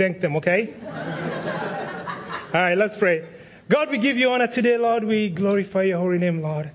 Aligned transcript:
thank 0.00 0.22
them, 0.22 0.36
okay? 0.36 0.72
All 2.54 2.62
right, 2.62 2.74
let's 2.74 2.96
pray. 2.96 3.28
God, 3.68 3.90
we 3.90 3.98
give 3.98 4.16
you 4.16 4.30
honor 4.30 4.46
today, 4.46 4.78
Lord. 4.78 5.04
We 5.04 5.28
glorify 5.28 5.82
your 5.82 5.98
holy 5.98 6.16
name, 6.16 6.40
Lord. 6.40 6.70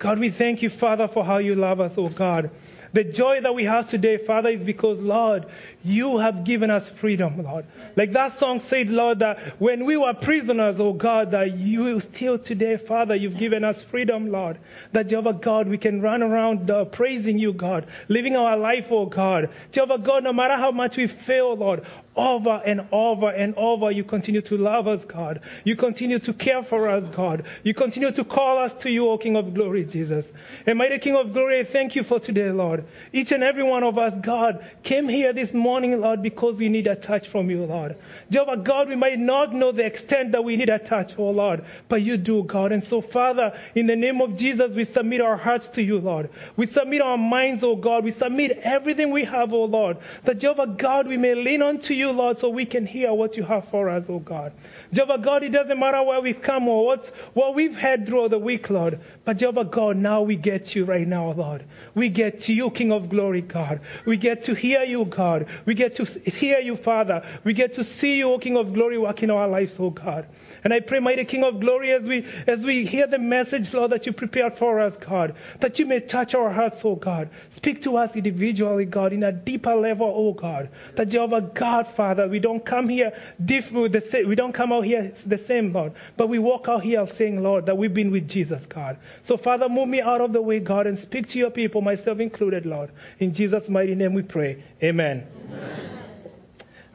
God, 0.00 0.18
we 0.18 0.30
thank 0.30 0.62
you, 0.62 0.68
Father, 0.68 1.06
for 1.06 1.24
how 1.24 1.38
you 1.38 1.54
love 1.54 1.80
us, 1.80 1.94
oh 1.96 2.08
God. 2.08 2.50
The 2.92 3.04
joy 3.04 3.40
that 3.42 3.54
we 3.54 3.64
have 3.64 3.88
today, 3.88 4.16
Father, 4.16 4.48
is 4.48 4.64
because, 4.64 4.98
Lord, 4.98 5.46
you 5.84 6.18
have 6.18 6.44
given 6.44 6.70
us 6.70 6.88
freedom, 6.88 7.42
Lord. 7.42 7.66
Like 7.94 8.12
that 8.12 8.38
song 8.38 8.58
said, 8.60 8.90
Lord, 8.90 9.20
that 9.20 9.60
when 9.60 9.84
we 9.84 9.96
were 9.96 10.14
prisoners, 10.14 10.80
oh 10.80 10.92
God, 10.92 11.30
that 11.32 11.56
you 11.56 12.00
still 12.00 12.38
today, 12.38 12.78
Father, 12.78 13.14
you've 13.14 13.36
given 13.36 13.64
us 13.64 13.82
freedom, 13.82 14.32
Lord. 14.32 14.58
That 14.92 15.08
Jehovah 15.08 15.34
God, 15.34 15.68
we 15.68 15.78
can 15.78 16.00
run 16.00 16.22
around 16.22 16.70
uh, 16.70 16.86
praising 16.86 17.38
you, 17.38 17.52
God, 17.52 17.86
living 18.08 18.34
our 18.34 18.56
life, 18.56 18.88
oh 18.90 19.06
God. 19.06 19.50
Jehovah 19.72 19.98
God, 19.98 20.24
no 20.24 20.32
matter 20.32 20.56
how 20.56 20.72
much 20.72 20.96
we 20.96 21.06
fail, 21.06 21.54
Lord, 21.54 21.84
over 22.16 22.62
and 22.64 22.86
over 22.92 23.30
and 23.30 23.54
over, 23.56 23.90
you 23.90 24.04
continue 24.04 24.40
to 24.42 24.56
love 24.56 24.88
us, 24.88 25.04
God. 25.04 25.40
You 25.64 25.76
continue 25.76 26.18
to 26.20 26.32
care 26.32 26.62
for 26.62 26.88
us, 26.88 27.08
God. 27.10 27.44
You 27.62 27.74
continue 27.74 28.10
to 28.12 28.24
call 28.24 28.58
us 28.58 28.72
to 28.82 28.90
you, 28.90 29.08
O 29.08 29.18
King 29.18 29.36
of 29.36 29.54
Glory, 29.54 29.84
Jesus. 29.84 30.26
And 30.66 30.78
mighty 30.78 30.98
King 30.98 31.16
of 31.16 31.32
Glory, 31.32 31.64
thank 31.64 31.94
you 31.94 32.02
for 32.02 32.18
today, 32.18 32.50
Lord. 32.50 32.84
Each 33.12 33.32
and 33.32 33.42
every 33.42 33.62
one 33.62 33.84
of 33.84 33.98
us, 33.98 34.14
God, 34.22 34.64
came 34.82 35.08
here 35.08 35.32
this 35.32 35.52
morning, 35.52 36.00
Lord, 36.00 36.22
because 36.22 36.56
we 36.56 36.68
need 36.68 36.86
a 36.86 36.96
touch 36.96 37.28
from 37.28 37.50
you, 37.50 37.64
Lord. 37.64 37.96
Jehovah 38.30 38.56
God, 38.56 38.88
we 38.88 38.96
might 38.96 39.18
not 39.18 39.54
know 39.54 39.72
the 39.72 39.84
extent 39.84 40.32
that 40.32 40.42
we 40.42 40.56
need 40.56 40.70
a 40.70 40.78
touch, 40.78 41.14
oh 41.18 41.30
Lord, 41.30 41.64
but 41.88 42.02
you 42.02 42.16
do, 42.16 42.42
God. 42.42 42.72
And 42.72 42.82
so, 42.82 43.00
Father, 43.00 43.58
in 43.74 43.86
the 43.86 43.96
name 43.96 44.20
of 44.20 44.36
Jesus, 44.36 44.72
we 44.72 44.84
submit 44.84 45.20
our 45.20 45.36
hearts 45.36 45.68
to 45.70 45.82
you, 45.82 45.98
Lord. 45.98 46.30
We 46.56 46.66
submit 46.66 47.02
our 47.02 47.18
minds, 47.18 47.62
oh 47.62 47.76
God. 47.76 48.04
We 48.04 48.12
submit 48.12 48.58
everything 48.62 49.10
we 49.10 49.24
have, 49.24 49.52
oh 49.52 49.64
Lord. 49.64 49.98
That 50.24 50.38
Jehovah 50.38 50.66
God, 50.66 51.06
we 51.06 51.16
may 51.16 51.34
lean 51.34 51.62
unto 51.62 51.94
you, 51.94 52.05
Lord, 52.10 52.38
so 52.38 52.48
we 52.48 52.66
can 52.66 52.86
hear 52.86 53.12
what 53.12 53.36
you 53.36 53.42
have 53.44 53.68
for 53.68 53.88
us, 53.88 54.06
oh 54.08 54.18
God. 54.18 54.52
Jehovah 54.92 55.18
God, 55.18 55.42
it 55.42 55.50
doesn't 55.50 55.78
matter 55.78 56.02
where 56.02 56.20
we've 56.20 56.40
come 56.40 56.68
or 56.68 56.86
what's, 56.86 57.08
what 57.34 57.54
we've 57.54 57.76
had 57.76 58.06
throughout 58.06 58.30
the 58.30 58.38
week, 58.38 58.70
Lord. 58.70 59.00
But 59.24 59.38
Jehovah 59.38 59.64
God, 59.64 59.96
now 59.96 60.22
we 60.22 60.36
get 60.36 60.74
you 60.74 60.84
right 60.84 61.06
now, 61.06 61.32
Lord. 61.32 61.64
We 61.94 62.08
get 62.08 62.42
to 62.42 62.52
you, 62.52 62.70
King 62.70 62.92
of 62.92 63.08
glory, 63.08 63.40
God. 63.40 63.80
We 64.04 64.16
get 64.16 64.44
to 64.44 64.54
hear 64.54 64.82
you, 64.84 65.04
God. 65.04 65.46
We 65.64 65.74
get 65.74 65.96
to 65.96 66.04
hear 66.04 66.58
you, 66.60 66.76
Father. 66.76 67.26
We 67.44 67.52
get 67.52 67.74
to 67.74 67.84
see 67.84 68.18
you, 68.18 68.32
O 68.32 68.38
King 68.38 68.56
of 68.56 68.72
glory, 68.72 68.98
work 68.98 69.22
in 69.22 69.30
our 69.30 69.48
lives, 69.48 69.78
oh 69.80 69.90
God. 69.90 70.26
And 70.64 70.74
I 70.74 70.80
pray, 70.80 70.98
mighty 70.98 71.24
King 71.24 71.44
of 71.44 71.60
glory, 71.60 71.92
as 71.92 72.02
we, 72.02 72.26
as 72.46 72.64
we 72.64 72.86
hear 72.86 73.06
the 73.06 73.18
message, 73.18 73.72
Lord, 73.72 73.92
that 73.92 74.06
you 74.06 74.12
prepared 74.12 74.58
for 74.58 74.80
us, 74.80 74.96
God, 74.96 75.36
that 75.60 75.78
you 75.78 75.86
may 75.86 76.00
touch 76.00 76.34
our 76.34 76.50
hearts, 76.50 76.84
oh 76.84 76.96
God. 76.96 77.30
Speak 77.50 77.82
to 77.82 77.96
us 77.96 78.16
individually, 78.16 78.84
God, 78.84 79.12
in 79.12 79.22
a 79.22 79.32
deeper 79.32 79.74
level, 79.74 80.12
oh 80.14 80.32
God. 80.32 80.70
That 80.96 81.08
Jehovah 81.08 81.42
God, 81.42 81.86
Father, 81.96 82.28
we 82.28 82.38
don't 82.38 82.64
come 82.64 82.88
here 82.88 83.12
different, 83.42 83.92
the 83.92 84.24
we 84.28 84.34
don't 84.34 84.52
come 84.52 84.72
out 84.72 84.84
here 84.84 85.12
the 85.24 85.38
same, 85.38 85.72
Lord, 85.72 85.92
but 86.16 86.28
we 86.28 86.38
walk 86.38 86.68
out 86.68 86.82
here 86.82 87.06
saying, 87.06 87.42
Lord, 87.42 87.66
that 87.66 87.76
we've 87.76 87.94
been 87.94 88.10
with 88.10 88.28
Jesus, 88.28 88.66
God. 88.66 88.98
So, 89.22 89.36
Father, 89.36 89.68
move 89.68 89.88
me 89.88 90.00
out 90.00 90.20
of 90.20 90.32
the 90.32 90.42
way, 90.42 90.60
God, 90.60 90.86
and 90.86 90.98
speak 90.98 91.30
to 91.30 91.38
your 91.38 91.50
people, 91.50 91.80
myself 91.80 92.20
included, 92.20 92.66
Lord. 92.66 92.90
In 93.18 93.32
Jesus' 93.32 93.68
mighty 93.68 93.94
name 93.94 94.14
we 94.14 94.22
pray. 94.22 94.62
Amen. 94.82 95.26
Amen. 95.48 95.90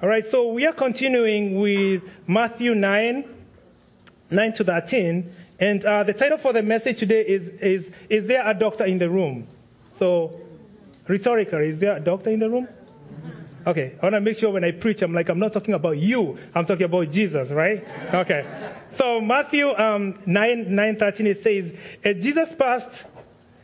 All 0.02 0.10
right, 0.10 0.26
so 0.26 0.52
we 0.52 0.66
are 0.66 0.74
continuing 0.74 1.60
with 1.60 2.04
Matthew 2.28 2.74
9 2.76 3.38
9 4.32 4.54
to 4.54 4.64
13. 4.64 5.36
And 5.60 5.86
uh, 5.86 6.04
the 6.04 6.14
title 6.14 6.38
for 6.38 6.54
the 6.54 6.64
message 6.64 7.00
today 7.00 7.22
is, 7.22 7.48
is 7.60 7.92
Is 8.10 8.28
there 8.28 8.48
a 8.48 8.54
doctor 8.54 8.86
in 8.86 8.98
the 8.98 9.10
room? 9.10 9.48
So, 9.94 10.42
rhetorical, 11.08 11.60
is 11.60 11.78
there 11.80 11.98
a 11.98 12.00
doctor 12.00 12.32
in 12.32 12.40
the 12.40 12.50
room? 12.50 12.68
Okay, 13.66 13.96
I 14.02 14.06
want 14.06 14.14
to 14.14 14.22
make 14.22 14.40
sure 14.40 14.50
when 14.50 14.64
I 14.64 14.72
preach, 14.72 15.02
I'm 15.02 15.14
like, 15.14 15.30
I'm 15.30 15.38
not 15.38 15.54
talking 15.54 15.76
about 15.76 15.98
you, 15.98 16.40
I'm 16.56 16.66
talking 16.66 16.86
about 16.86 17.12
Jesus, 17.12 17.50
right? 17.52 17.86
Okay. 18.14 18.46
So, 18.92 19.22
Matthew 19.22 19.70
um, 19.70 20.20
9, 20.26 20.76
9 20.76 20.96
13, 20.98 21.28
it 21.28 21.44
says, 21.44 21.72
As 22.04 22.24
Jesus 22.24 22.54
passed, 22.56 23.04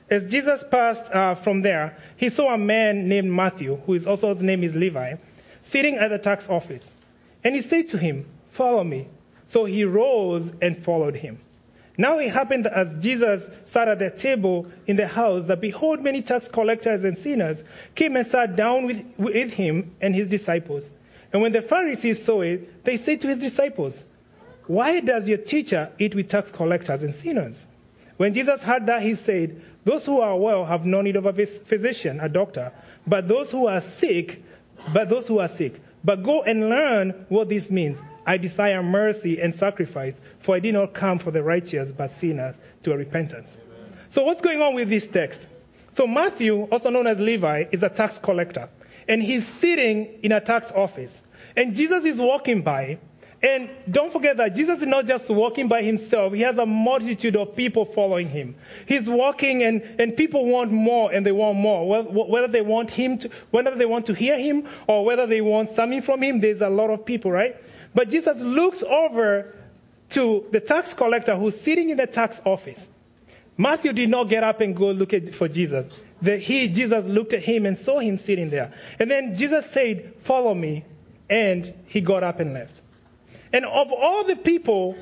as 0.09 0.25
Jesus 0.25 0.63
passed 0.69 1.11
uh, 1.11 1.35
from 1.35 1.61
there, 1.61 1.97
he 2.15 2.29
saw 2.29 2.53
a 2.53 2.57
man 2.57 3.09
named 3.09 3.31
Matthew, 3.31 3.77
who 3.85 3.93
is 3.95 4.05
also 4.05 4.29
his 4.29 4.41
name 4.41 4.63
is 4.63 4.75
Levi, 4.75 5.15
sitting 5.63 5.95
at 5.95 6.09
the 6.09 6.19
tax 6.19 6.47
office. 6.47 6.89
And 7.43 7.55
he 7.55 7.61
said 7.61 7.89
to 7.89 7.97
him, 7.97 8.25
Follow 8.51 8.83
me. 8.83 9.07
So 9.47 9.65
he 9.65 9.83
rose 9.83 10.51
and 10.61 10.83
followed 10.83 11.15
him. 11.15 11.39
Now 11.97 12.19
it 12.19 12.29
happened 12.31 12.67
as 12.67 12.93
Jesus 13.01 13.49
sat 13.65 13.87
at 13.87 13.97
the 13.97 14.11
table 14.11 14.67
in 14.85 14.97
the 14.97 15.07
house, 15.07 15.45
that 15.45 15.59
behold, 15.59 16.03
many 16.03 16.21
tax 16.21 16.47
collectors 16.47 17.03
and 17.03 17.17
sinners 17.17 17.63
came 17.95 18.15
and 18.15 18.27
sat 18.27 18.55
down 18.55 18.85
with, 18.85 19.03
with 19.17 19.51
him 19.51 19.95
and 19.99 20.13
his 20.13 20.27
disciples. 20.27 20.89
And 21.33 21.41
when 21.41 21.53
the 21.53 21.61
Pharisees 21.61 22.23
saw 22.23 22.41
it, 22.41 22.83
they 22.83 22.97
said 22.97 23.21
to 23.21 23.27
his 23.27 23.39
disciples, 23.39 24.05
Why 24.67 24.99
does 24.99 25.27
your 25.27 25.39
teacher 25.39 25.89
eat 25.97 26.13
with 26.13 26.29
tax 26.29 26.51
collectors 26.51 27.01
and 27.01 27.15
sinners? 27.15 27.65
When 28.17 28.33
Jesus 28.33 28.61
heard 28.61 28.85
that, 28.85 29.01
he 29.01 29.15
said, 29.15 29.61
Those 29.83 30.05
who 30.05 30.21
are 30.21 30.37
well 30.37 30.65
have 30.65 30.85
no 30.85 31.01
need 31.01 31.15
of 31.15 31.25
a 31.25 31.33
physician, 31.45 32.19
a 32.19 32.29
doctor, 32.29 32.71
but 33.07 33.27
those 33.27 33.49
who 33.49 33.67
are 33.67 33.81
sick, 33.81 34.43
but 34.93 35.09
those 35.09 35.25
who 35.25 35.39
are 35.39 35.47
sick. 35.47 35.81
But 36.03 36.23
go 36.23 36.43
and 36.43 36.69
learn 36.69 37.25
what 37.29 37.49
this 37.49 37.71
means. 37.71 37.97
I 38.25 38.37
desire 38.37 38.83
mercy 38.83 39.39
and 39.41 39.55
sacrifice, 39.55 40.13
for 40.47 40.55
I 40.55 40.61
did 40.61 40.75
not 40.75 40.93
come 40.93 41.19
for 41.19 41.29
the 41.29 41.43
righteous, 41.43 41.91
but 41.91 42.09
sinners 42.13 42.55
to 42.83 42.93
a 42.93 42.97
repentance. 42.97 43.49
Amen. 43.51 43.99
So, 44.09 44.23
what's 44.23 44.39
going 44.39 44.61
on 44.61 44.75
with 44.75 44.87
this 44.87 45.05
text? 45.05 45.41
So, 45.93 46.07
Matthew, 46.07 46.63
also 46.71 46.89
known 46.89 47.05
as 47.05 47.19
Levi, 47.19 47.65
is 47.73 47.83
a 47.83 47.89
tax 47.89 48.17
collector, 48.17 48.69
and 49.09 49.21
he's 49.21 49.45
sitting 49.45 50.05
in 50.23 50.31
a 50.31 50.39
tax 50.39 50.71
office. 50.71 51.11
And 51.57 51.75
Jesus 51.75 52.05
is 52.05 52.17
walking 52.17 52.61
by, 52.61 52.97
and 53.43 53.69
don't 53.91 54.13
forget 54.13 54.37
that 54.37 54.55
Jesus 54.55 54.79
is 54.79 54.87
not 54.87 55.05
just 55.05 55.29
walking 55.29 55.67
by 55.67 55.83
himself. 55.83 56.31
He 56.31 56.43
has 56.43 56.57
a 56.57 56.65
multitude 56.65 57.35
of 57.35 57.53
people 57.53 57.83
following 57.83 58.29
him. 58.29 58.55
He's 58.85 59.09
walking 59.09 59.63
and, 59.63 59.81
and 59.99 60.15
people 60.15 60.45
want 60.45 60.71
more 60.71 61.11
and 61.11 61.25
they 61.25 61.33
want 61.33 61.57
more. 61.57 62.03
Whether 62.03 62.47
they 62.47 62.61
want 62.61 62.89
him 62.89 63.17
to, 63.17 63.29
whether 63.51 63.75
they 63.75 63.85
want 63.85 64.05
to 64.05 64.13
hear 64.13 64.39
him 64.39 64.69
or 64.87 65.03
whether 65.03 65.27
they 65.27 65.41
want 65.41 65.71
something 65.71 66.01
from 66.01 66.23
him, 66.23 66.39
there's 66.39 66.61
a 66.61 66.69
lot 66.69 66.89
of 66.89 67.05
people, 67.05 67.31
right? 67.31 67.57
But 67.93 68.09
Jesus 68.09 68.39
looks 68.39 68.81
over 68.83 69.53
to 70.11 70.45
the 70.51 70.59
tax 70.59 70.93
collector 70.93 71.35
who's 71.35 71.59
sitting 71.59 71.89
in 71.89 71.97
the 71.97 72.07
tax 72.07 72.39
office. 72.45 72.85
Matthew 73.57 73.91
did 73.93 74.09
not 74.09 74.25
get 74.25 74.43
up 74.43 74.61
and 74.61 74.75
go 74.75 74.91
look 74.91 75.33
for 75.33 75.47
Jesus. 75.47 75.99
The, 76.21 76.37
he, 76.37 76.67
Jesus 76.67 77.05
looked 77.05 77.33
at 77.33 77.43
him 77.43 77.65
and 77.65 77.77
saw 77.77 77.99
him 77.99 78.17
sitting 78.17 78.49
there. 78.49 78.73
And 78.99 79.09
then 79.09 79.35
Jesus 79.35 79.65
said, 79.71 80.13
Follow 80.23 80.53
me. 80.53 80.85
And 81.29 81.73
he 81.87 82.01
got 82.01 82.23
up 82.23 82.39
and 82.39 82.53
left. 82.53 82.73
And 83.51 83.65
of 83.65 83.91
all 83.91 84.23
the 84.23 84.35
people, 84.35 84.97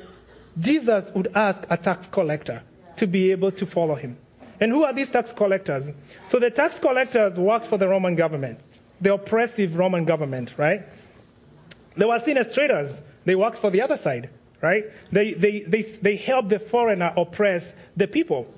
Jesus 0.58 1.08
would 1.14 1.28
ask 1.34 1.62
a 1.68 1.76
tax 1.76 2.06
collector 2.08 2.62
to 2.96 3.06
be 3.06 3.30
able 3.30 3.52
to 3.52 3.66
follow 3.66 3.94
him. 3.94 4.16
And 4.58 4.72
who 4.72 4.84
are 4.84 4.92
these 4.92 5.10
tax 5.10 5.32
collectors? 5.32 5.90
So 6.28 6.38
the 6.38 6.50
tax 6.50 6.78
collectors 6.78 7.38
worked 7.38 7.66
for 7.66 7.76
the 7.76 7.86
Roman 7.86 8.16
government, 8.16 8.58
the 9.00 9.14
oppressive 9.14 9.76
Roman 9.76 10.04
government, 10.04 10.54
right? 10.56 10.82
They 11.96 12.06
were 12.06 12.18
seen 12.20 12.38
as 12.38 12.52
traitors. 12.52 13.00
They 13.24 13.34
worked 13.34 13.58
for 13.58 13.70
the 13.70 13.82
other 13.82 13.98
side, 13.98 14.30
right? 14.66 14.84
They, 15.12 15.32
they, 15.34 15.60
they, 15.60 15.82
they 15.82 16.16
helped 16.16 16.48
the 16.48 16.58
foreigner 16.58 17.12
oppress 17.16 17.64
the 17.96 18.06
people. 18.06 18.52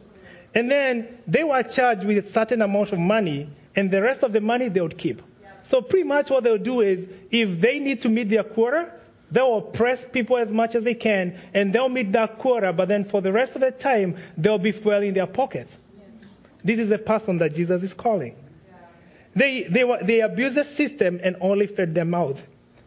And 0.54 0.70
then 0.70 1.18
they 1.26 1.44
were 1.44 1.62
charged 1.62 2.04
with 2.04 2.26
a 2.26 2.32
certain 2.32 2.62
amount 2.62 2.92
of 2.92 2.98
money, 2.98 3.50
and 3.76 3.90
the 3.90 4.02
rest 4.02 4.22
of 4.22 4.32
the 4.32 4.40
money 4.40 4.68
they 4.68 4.80
would 4.80 4.98
keep. 4.98 5.22
So 5.62 5.82
pretty 5.82 6.04
much 6.04 6.30
what 6.30 6.44
they'll 6.44 6.56
do 6.56 6.80
is, 6.80 7.06
if 7.30 7.60
they 7.60 7.78
need 7.78 8.00
to 8.00 8.08
meet 8.08 8.30
their 8.30 8.42
quota, 8.42 8.90
they'll 9.30 9.58
oppress 9.58 10.04
people 10.04 10.38
as 10.38 10.50
much 10.50 10.74
as 10.74 10.84
they 10.84 10.94
can, 10.94 11.38
and 11.52 11.72
they'll 11.72 11.90
meet 11.90 12.12
that 12.12 12.38
quota, 12.38 12.72
but 12.72 12.88
then 12.88 13.04
for 13.04 13.20
the 13.20 13.30
rest 13.30 13.54
of 13.54 13.60
the 13.60 13.70
time, 13.70 14.16
they'll 14.38 14.58
be 14.58 14.72
well 14.72 15.02
in 15.02 15.12
their 15.12 15.26
pockets. 15.26 15.76
This 16.64 16.78
is 16.78 16.88
the 16.88 16.98
person 16.98 17.38
that 17.38 17.54
Jesus 17.54 17.82
is 17.82 17.92
calling. 17.92 18.34
They, 19.36 19.64
they, 19.64 19.84
were, 19.84 19.98
they 20.02 20.20
abused 20.20 20.56
the 20.56 20.64
system 20.64 21.20
and 21.22 21.36
only 21.40 21.66
fed 21.66 21.94
their 21.94 22.06
mouth. 22.06 22.40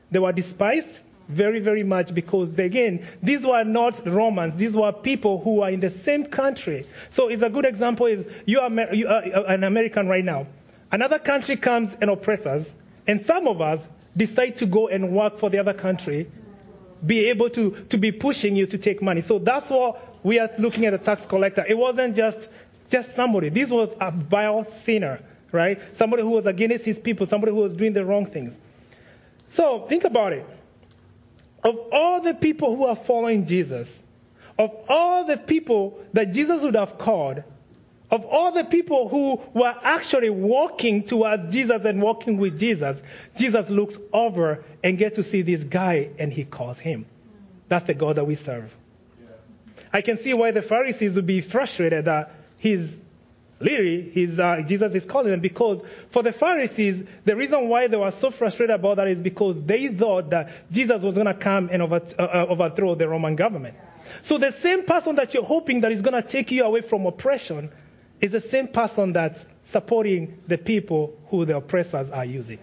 They 0.10 0.20
were 0.20 0.34
despised 0.34 1.00
very, 1.30 1.60
very 1.60 1.84
much 1.84 2.14
because, 2.14 2.50
again, 2.58 3.08
these 3.24 3.46
were 3.46 3.64
not 3.64 4.06
Romans. 4.06 4.56
These 4.58 4.76
were 4.76 4.92
people 4.92 5.40
who 5.42 5.56
were 5.56 5.70
in 5.70 5.80
the 5.80 5.90
same 5.90 6.26
country. 6.26 6.88
So, 7.10 7.30
it's 7.30 7.42
a 7.42 7.50
good 7.50 7.66
example 7.66 8.06
is 8.08 8.26
you 8.46 8.60
are, 8.60 8.70
you 8.94 9.08
are 9.08 9.24
uh, 9.24 9.44
an 9.44 9.64
American 9.64 10.08
right 10.08 10.26
now. 10.26 10.48
Another 10.92 11.20
country 11.20 11.56
comes 11.56 11.96
and 12.02 12.10
oppresses 12.10 12.46
us, 12.46 12.74
and 13.08 13.26
some 13.26 13.48
of 13.48 13.62
us 13.62 13.88
decide 14.16 14.58
to 14.58 14.66
go 14.66 14.88
and 14.88 15.12
work 15.12 15.40
for 15.40 15.50
the 15.50 15.58
other 15.58 15.74
country, 15.74 16.30
be 17.06 17.30
able 17.30 17.50
to, 17.50 17.86
to 17.90 17.98
be 17.98 18.12
pushing 18.12 18.56
you 18.56 18.66
to 18.66 18.78
take 18.78 19.02
money. 19.02 19.22
So 19.22 19.40
that's 19.40 19.70
what 19.70 20.24
we 20.24 20.40
are 20.40 20.50
looking 20.58 20.86
at 20.86 20.94
a 20.94 20.98
tax 20.98 21.26
collector. 21.26 21.66
It 21.68 21.78
wasn't 21.78 22.16
just, 22.16 22.48
just 22.90 23.16
somebody. 23.16 23.50
This 23.50 23.70
was 23.70 23.90
a 24.00 24.12
vile 24.12 24.66
sinner, 24.84 25.20
right? 25.52 25.80
Somebody 25.98 26.24
who 26.24 26.32
was 26.32 26.46
against 26.46 26.86
his 26.86 27.00
people, 27.00 27.26
somebody 27.26 27.54
who 27.54 27.60
was 27.60 27.74
doing 27.74 27.94
the 27.94 28.06
wrong 28.06 28.26
things. 28.26 28.54
So 29.48 29.86
think 29.88 30.04
about 30.04 30.34
it. 30.34 30.46
Of 31.64 31.78
all 31.92 32.22
the 32.22 32.34
people 32.34 32.76
who 32.76 32.86
are 32.86 32.96
following 32.96 33.46
Jesus, 33.46 34.02
of 34.58 34.72
all 34.90 35.26
the 35.26 35.38
people 35.38 36.00
that 36.14 36.34
Jesus 36.34 36.62
would 36.62 36.76
have 36.76 36.98
called, 36.98 37.44
of 38.10 38.26
all 38.26 38.52
the 38.52 38.66
people 38.66 39.08
who 39.08 39.40
were 39.54 39.74
actually 39.82 40.30
walking 40.30 41.04
towards 41.04 41.54
Jesus 41.54 41.86
and 41.86 42.02
walking 42.02 42.38
with 42.38 42.60
Jesus, 42.60 42.98
Jesus 43.38 43.70
looks 43.70 43.98
over 44.12 44.66
and 44.84 44.98
gets 44.98 45.16
to 45.16 45.24
see 45.24 45.44
this 45.44 45.64
guy 45.64 46.10
and 46.20 46.34
he 46.34 46.44
calls 46.44 46.78
him. 46.78 47.06
That's 47.70 47.86
the 47.86 47.94
God 47.94 48.18
that 48.18 48.26
we 48.26 48.36
serve. 48.36 48.74
I 49.94 50.02
can 50.02 50.20
see 50.20 50.34
why 50.34 50.52
the 50.52 50.62
Pharisees 50.62 51.16
would 51.16 51.26
be 51.26 51.42
frustrated 51.42 52.06
that 52.06 52.34
he's 52.58 52.96
literally 53.62 54.40
uh, 54.40 54.62
Jesus 54.62 54.94
is 54.96 55.06
calling 55.06 55.32
them 55.32 55.40
because 55.40 55.82
for 56.10 56.24
the 56.24 56.32
Pharisees, 56.32 57.04
the 57.26 57.36
reason 57.36 57.70
why 57.70 57.88
they 57.88 57.98
were 57.98 58.12
so 58.12 58.32
frustrated 58.32 58.76
about 58.76 58.98
that 58.98 59.08
is 59.08 59.22
because 59.22 59.62
they 59.64 59.88
thought 59.88 60.30
that 60.32 60.72
Jesus 60.72 61.02
was 61.02 61.16
going 61.16 61.28
to 61.28 61.34
come 61.34 61.70
and 61.72 61.82
uh, 61.82 62.00
uh, 62.18 62.46
overthrow 62.50 62.96
the 62.96 63.08
Roman 63.08 63.36
government. 63.36 63.76
So 64.22 64.38
the 64.38 64.52
same 64.52 64.86
person 64.86 65.16
that 65.16 65.34
you're 65.34 65.44
hoping 65.44 65.82
that 65.82 65.92
is 65.92 66.02
going 66.02 66.22
to 66.22 66.28
take 66.28 66.52
you 66.52 66.64
away 66.64 66.82
from 66.82 67.06
oppression 67.06 67.72
is 68.20 68.32
the 68.32 68.42
same 68.42 68.68
person 68.68 69.14
that's 69.14 69.44
supporting 69.66 70.42
the 70.48 70.58
people 70.58 71.18
who 71.28 71.46
the 71.46 71.58
oppressors 71.58 72.10
are 72.12 72.26
using. 72.26 72.60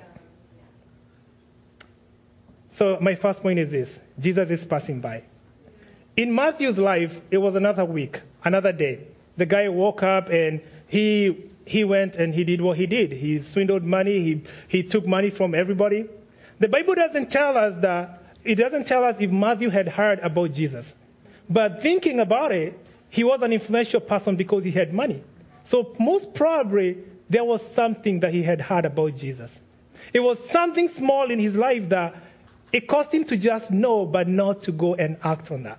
So 2.73 2.99
my 3.01 3.17
first 3.17 3.43
point 3.43 3.59
is 3.59 3.71
this 3.71 3.99
Jesus 4.21 4.51
is 4.51 4.65
passing 4.65 5.01
by. 5.01 5.25
In 6.17 6.35
Matthew's 6.35 6.79
life, 6.79 7.21
it 7.31 7.39
was 7.39 7.55
another 7.55 7.85
week, 7.85 8.21
another 8.45 8.73
day. 8.73 9.07
The 9.37 9.47
guy 9.47 9.69
woke 9.69 10.03
up 10.03 10.31
and 10.31 10.61
he 10.89 11.49
he 11.69 11.85
went 11.85 12.17
and 12.17 12.35
he 12.35 12.45
did 12.45 12.63
what 12.63 12.79
he 12.79 12.87
did. 12.87 13.13
He 13.13 13.39
swindled 13.41 13.85
money, 13.85 14.21
he, 14.21 14.43
he 14.69 14.83
took 14.83 15.07
money 15.07 15.29
from 15.29 15.55
everybody. 15.55 16.07
The 16.61 16.69
Bible 16.69 16.95
doesn't 16.95 17.31
tell 17.31 17.59
us 17.59 17.77
that, 17.83 18.23
it 18.43 18.55
doesn't 18.55 18.87
tell 18.87 19.05
us 19.05 19.17
if 19.21 19.31
Matthew 19.31 19.69
had 19.69 19.87
heard 19.87 20.19
about 20.21 20.53
Jesus. 20.53 20.93
But 21.49 21.83
thinking 21.83 22.21
about 22.21 22.53
it, 22.53 22.79
he 23.11 23.23
was 23.23 23.43
an 23.43 23.53
influential 23.53 24.01
person 24.01 24.37
because 24.37 24.65
he 24.65 24.71
had 24.71 24.95
money. 24.95 25.23
So 25.67 25.95
most 26.01 26.33
probably 26.33 26.99
there 27.29 27.45
was 27.45 27.61
something 27.75 28.21
that 28.21 28.33
he 28.33 28.43
had 28.43 28.63
heard 28.63 28.87
about 28.87 29.17
Jesus. 29.17 29.55
It 30.15 30.21
was 30.21 30.39
something 30.51 30.89
small 30.89 31.31
in 31.31 31.39
his 31.39 31.55
life 31.55 31.91
that 31.91 32.17
it 32.73 32.89
caused 32.89 33.13
him 33.13 33.25
to 33.25 33.37
just 33.37 33.71
know 33.71 34.07
but 34.07 34.27
not 34.27 34.63
to 34.65 34.73
go 34.73 34.95
and 34.95 35.19
act 35.23 35.51
on 35.51 35.65
that. 35.65 35.79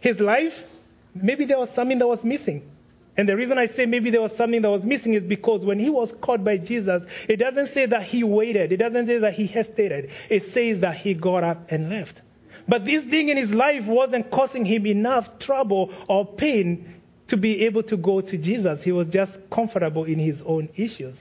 His 0.00 0.20
life, 0.20 0.66
maybe 1.14 1.46
there 1.46 1.58
was 1.58 1.70
something 1.70 1.98
that 1.98 2.06
was 2.06 2.22
missing. 2.22 2.70
And 3.16 3.28
the 3.28 3.36
reason 3.36 3.58
I 3.58 3.66
say 3.66 3.86
maybe 3.86 4.10
there 4.10 4.20
was 4.20 4.36
something 4.36 4.62
that 4.62 4.70
was 4.70 4.82
missing 4.82 5.14
is 5.14 5.22
because 5.22 5.64
when 5.64 5.78
he 5.78 5.88
was 5.88 6.12
caught 6.20 6.42
by 6.42 6.56
Jesus, 6.58 7.04
it 7.28 7.36
doesn't 7.36 7.68
say 7.68 7.86
that 7.86 8.02
he 8.02 8.24
waited. 8.24 8.72
It 8.72 8.78
doesn't 8.78 9.06
say 9.06 9.18
that 9.18 9.34
he 9.34 9.46
hesitated. 9.46 10.10
It 10.28 10.52
says 10.52 10.80
that 10.80 10.96
he 10.96 11.14
got 11.14 11.44
up 11.44 11.70
and 11.70 11.90
left. 11.90 12.20
But 12.66 12.84
this 12.84 13.04
thing 13.04 13.28
in 13.28 13.36
his 13.36 13.52
life 13.52 13.86
wasn't 13.86 14.30
causing 14.30 14.64
him 14.64 14.86
enough 14.86 15.38
trouble 15.38 15.92
or 16.08 16.26
pain 16.26 16.94
to 17.28 17.36
be 17.36 17.64
able 17.66 17.82
to 17.84 17.96
go 17.96 18.20
to 18.20 18.36
Jesus. 18.36 18.82
He 18.82 18.92
was 18.92 19.08
just 19.08 19.38
comfortable 19.50 20.04
in 20.04 20.18
his 20.18 20.42
own 20.42 20.68
issues. 20.74 21.14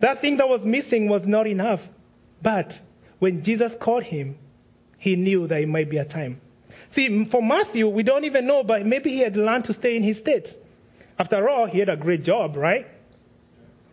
That 0.00 0.20
thing 0.20 0.38
that 0.38 0.48
was 0.48 0.64
missing 0.64 1.08
was 1.08 1.26
not 1.26 1.46
enough. 1.46 1.86
But 2.42 2.80
when 3.18 3.42
Jesus 3.42 3.72
called 3.80 4.04
him, 4.04 4.36
he 4.98 5.16
knew 5.16 5.46
that 5.46 5.60
it 5.60 5.68
might 5.68 5.90
be 5.90 5.98
a 5.98 6.04
time. 6.04 6.40
See, 6.90 7.24
for 7.26 7.42
Matthew, 7.42 7.88
we 7.88 8.02
don't 8.02 8.24
even 8.24 8.46
know, 8.46 8.64
but 8.64 8.86
maybe 8.86 9.10
he 9.10 9.18
had 9.18 9.36
learned 9.36 9.66
to 9.66 9.74
stay 9.74 9.96
in 9.96 10.02
his 10.02 10.18
state. 10.18 10.56
After 11.18 11.48
all, 11.48 11.66
he 11.66 11.78
had 11.78 11.88
a 11.88 11.96
great 11.96 12.22
job, 12.22 12.56
right? 12.56 12.86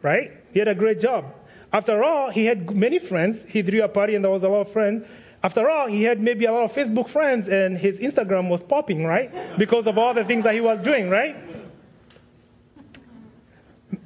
Right? 0.01 0.31
He 0.53 0.59
had 0.59 0.67
a 0.67 0.75
great 0.75 0.99
job. 0.99 1.33
After 1.73 2.03
all, 2.03 2.29
he 2.29 2.45
had 2.45 2.75
many 2.75 2.99
friends. 2.99 3.43
He 3.47 3.61
threw 3.61 3.83
a 3.83 3.89
party 3.89 4.15
and 4.15 4.23
there 4.23 4.31
was 4.31 4.43
a 4.43 4.49
lot 4.49 4.67
of 4.67 4.73
friends. 4.73 5.05
After 5.43 5.69
all, 5.69 5.87
he 5.87 6.03
had 6.03 6.21
maybe 6.21 6.45
a 6.45 6.51
lot 6.51 6.63
of 6.63 6.73
Facebook 6.73 7.09
friends 7.09 7.49
and 7.49 7.77
his 7.77 7.99
Instagram 7.99 8.49
was 8.49 8.63
popping, 8.63 9.05
right? 9.05 9.57
Because 9.57 9.85
of 9.85 9.97
all 9.97 10.13
the 10.13 10.23
things 10.23 10.43
that 10.43 10.53
he 10.53 10.61
was 10.61 10.79
doing, 10.79 11.09
right? 11.09 11.35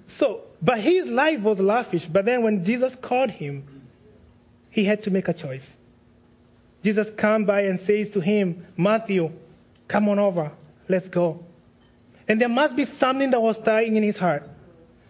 So, 0.08 0.42
but 0.62 0.80
his 0.80 1.08
life 1.08 1.42
was 1.42 1.60
lavish. 1.60 2.06
But 2.06 2.26
then 2.26 2.44
when 2.44 2.64
Jesus 2.64 2.96
called 2.96 3.32
him, 3.32 3.64
he 4.70 4.84
had 4.84 5.04
to 5.04 5.12
make 5.12 5.28
a 5.28 5.34
choice. 5.34 5.74
Jesus 6.84 7.10
comes 7.12 7.46
by 7.46 7.62
and 7.62 7.80
says 7.80 8.10
to 8.12 8.20
him, 8.20 8.66
Matthew, 8.78 9.32
come 9.88 10.10
on 10.10 10.20
over. 10.20 10.52
Let's 10.88 11.08
go. 11.08 11.46
And 12.30 12.40
there 12.40 12.48
must 12.48 12.76
be 12.76 12.86
something 12.86 13.32
that 13.32 13.42
was 13.42 13.58
stirring 13.58 13.96
in 13.96 14.04
his 14.04 14.16
heart. 14.16 14.48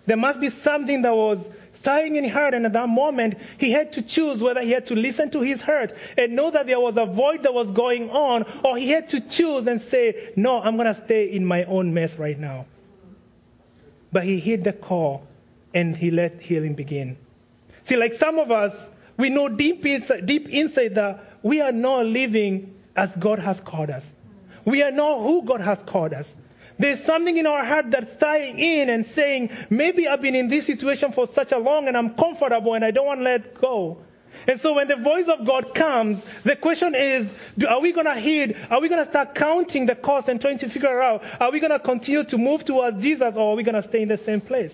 There 0.05 0.17
must 0.17 0.39
be 0.39 0.49
something 0.49 1.01
that 1.01 1.13
was 1.13 1.45
stirring 1.73 2.15
in 2.15 2.23
his 2.23 2.33
heart. 2.33 2.53
And 2.53 2.65
at 2.65 2.73
that 2.73 2.87
moment, 2.87 3.35
he 3.57 3.71
had 3.71 3.93
to 3.93 4.01
choose 4.01 4.41
whether 4.41 4.61
he 4.61 4.71
had 4.71 4.87
to 4.87 4.95
listen 4.95 5.29
to 5.31 5.41
his 5.41 5.61
heart 5.61 5.95
and 6.17 6.33
know 6.33 6.49
that 6.49 6.65
there 6.65 6.79
was 6.79 6.95
a 6.95 7.05
void 7.05 7.43
that 7.43 7.53
was 7.53 7.69
going 7.71 8.09
on, 8.09 8.45
or 8.63 8.77
he 8.77 8.89
had 8.89 9.09
to 9.09 9.19
choose 9.19 9.67
and 9.67 9.81
say, 9.81 10.31
No, 10.37 10.61
I'm 10.61 10.77
going 10.77 10.93
to 10.93 10.99
stay 11.05 11.29
in 11.29 11.45
my 11.45 11.65
own 11.65 11.93
mess 11.93 12.15
right 12.15 12.39
now. 12.39 12.65
But 14.13 14.23
he 14.23 14.39
hit 14.39 14.63
the 14.63 14.73
call 14.73 15.27
and 15.73 15.95
he 15.95 16.11
let 16.11 16.41
healing 16.41 16.73
begin. 16.73 17.17
See, 17.83 17.97
like 17.97 18.13
some 18.13 18.39
of 18.39 18.49
us, 18.49 18.89
we 19.17 19.29
know 19.29 19.49
deep 19.49 19.85
inside, 19.85 20.25
deep 20.25 20.47
inside 20.47 20.95
that 20.95 21.37
we 21.43 21.59
are 21.59 21.73
not 21.73 22.05
living 22.05 22.75
as 22.95 23.13
God 23.15 23.39
has 23.39 23.59
called 23.59 23.89
us. 23.89 24.09
We 24.63 24.83
are 24.83 24.91
not 24.91 25.19
who 25.19 25.43
God 25.43 25.61
has 25.61 25.83
called 25.83 26.13
us. 26.13 26.33
There's 26.79 27.03
something 27.03 27.37
in 27.37 27.45
our 27.45 27.63
heart 27.63 27.91
that's 27.91 28.15
tying 28.15 28.57
in 28.57 28.89
and 28.89 29.05
saying, 29.05 29.51
maybe 29.69 30.07
I've 30.07 30.21
been 30.21 30.35
in 30.35 30.47
this 30.47 30.65
situation 30.65 31.11
for 31.11 31.27
such 31.27 31.51
a 31.51 31.57
long 31.57 31.89
and 31.89 31.97
I'm 31.97 32.15
comfortable 32.15 32.73
and 32.73 32.85
I 32.85 32.91
don't 32.91 33.05
want 33.05 33.19
to 33.19 33.23
let 33.25 33.53
go. 33.59 34.01
And 34.47 34.59
so 34.59 34.73
when 34.73 34.87
the 34.87 34.95
voice 34.95 35.27
of 35.27 35.45
God 35.45 35.75
comes, 35.75 36.23
the 36.43 36.55
question 36.55 36.95
is, 36.95 37.31
do, 37.57 37.67
are 37.67 37.81
we 37.81 37.91
going 37.91 38.05
to 38.05 38.15
heed? 38.15 38.55
Are 38.69 38.79
we 38.79 38.87
going 38.87 39.03
to 39.03 39.09
start 39.09 39.35
counting 39.35 39.85
the 39.85 39.95
cost 39.95 40.29
and 40.29 40.39
trying 40.39 40.59
to 40.59 40.69
figure 40.69 41.01
out, 41.01 41.23
are 41.41 41.51
we 41.51 41.59
going 41.59 41.71
to 41.71 41.79
continue 41.79 42.23
to 42.23 42.37
move 42.37 42.63
towards 42.63 43.01
Jesus 43.01 43.35
or 43.35 43.51
are 43.51 43.55
we 43.55 43.63
going 43.63 43.75
to 43.75 43.83
stay 43.83 44.01
in 44.01 44.07
the 44.07 44.17
same 44.17 44.39
place? 44.39 44.73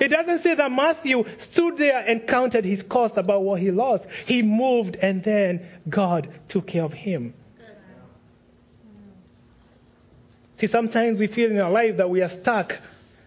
It 0.00 0.08
doesn't 0.08 0.40
say 0.40 0.54
that 0.54 0.72
Matthew 0.72 1.24
stood 1.38 1.78
there 1.78 2.04
and 2.04 2.26
counted 2.26 2.64
his 2.64 2.82
cost 2.82 3.16
about 3.16 3.42
what 3.42 3.60
he 3.60 3.70
lost. 3.70 4.04
He 4.26 4.42
moved 4.42 4.96
and 4.96 5.22
then 5.22 5.68
God 5.88 6.28
took 6.48 6.66
care 6.66 6.84
of 6.84 6.92
him. 6.92 7.34
See, 10.64 10.68
sometimes 10.68 11.18
we 11.18 11.26
feel 11.26 11.50
in 11.50 11.60
our 11.60 11.70
life 11.70 11.98
that 11.98 12.08
we 12.08 12.22
are 12.22 12.30
stuck. 12.30 12.78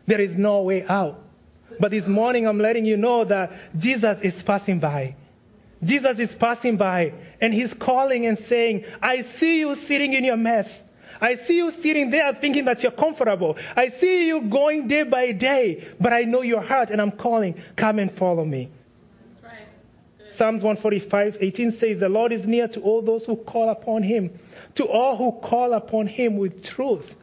There 0.07 0.19
is 0.19 0.35
no 0.35 0.63
way 0.63 0.83
out. 0.83 1.21
But 1.79 1.91
this 1.91 2.07
morning 2.07 2.47
I'm 2.47 2.57
letting 2.57 2.87
you 2.87 2.97
know 2.97 3.25
that 3.25 3.77
Jesus 3.77 4.21
is 4.21 4.41
passing 4.41 4.79
by. 4.79 5.13
Jesus 5.83 6.17
is 6.17 6.33
passing 6.33 6.77
by 6.77 7.13
and 7.39 7.53
he's 7.53 7.75
calling 7.75 8.25
and 8.25 8.39
saying, 8.39 8.85
I 9.03 9.21
see 9.21 9.59
you 9.59 9.75
sitting 9.75 10.13
in 10.13 10.23
your 10.23 10.35
mess. 10.35 10.81
I 11.21 11.35
see 11.35 11.57
you 11.57 11.69
sitting 11.69 12.09
there 12.09 12.33
thinking 12.33 12.65
that 12.65 12.81
you're 12.81 12.91
comfortable. 12.91 13.59
I 13.75 13.89
see 13.89 14.25
you 14.25 14.41
going 14.41 14.87
day 14.87 15.03
by 15.03 15.31
day, 15.31 15.87
but 15.99 16.13
I 16.13 16.23
know 16.23 16.41
your 16.41 16.61
heart 16.61 16.89
and 16.89 16.99
I'm 16.99 17.11
calling, 17.11 17.61
come 17.75 17.99
and 17.99 18.11
follow 18.11 18.45
me. 18.45 18.71
Psalms 20.31 20.63
145, 20.63 21.37
18 21.39 21.71
says, 21.71 21.99
The 21.99 22.09
Lord 22.09 22.31
is 22.31 22.47
near 22.47 22.67
to 22.69 22.81
all 22.81 23.03
those 23.03 23.25
who 23.25 23.35
call 23.35 23.69
upon 23.69 24.01
him, 24.01 24.39
to 24.73 24.87
all 24.87 25.15
who 25.17 25.39
call 25.39 25.73
upon 25.73 26.07
him 26.07 26.37
with 26.37 26.63
truth 26.63 27.15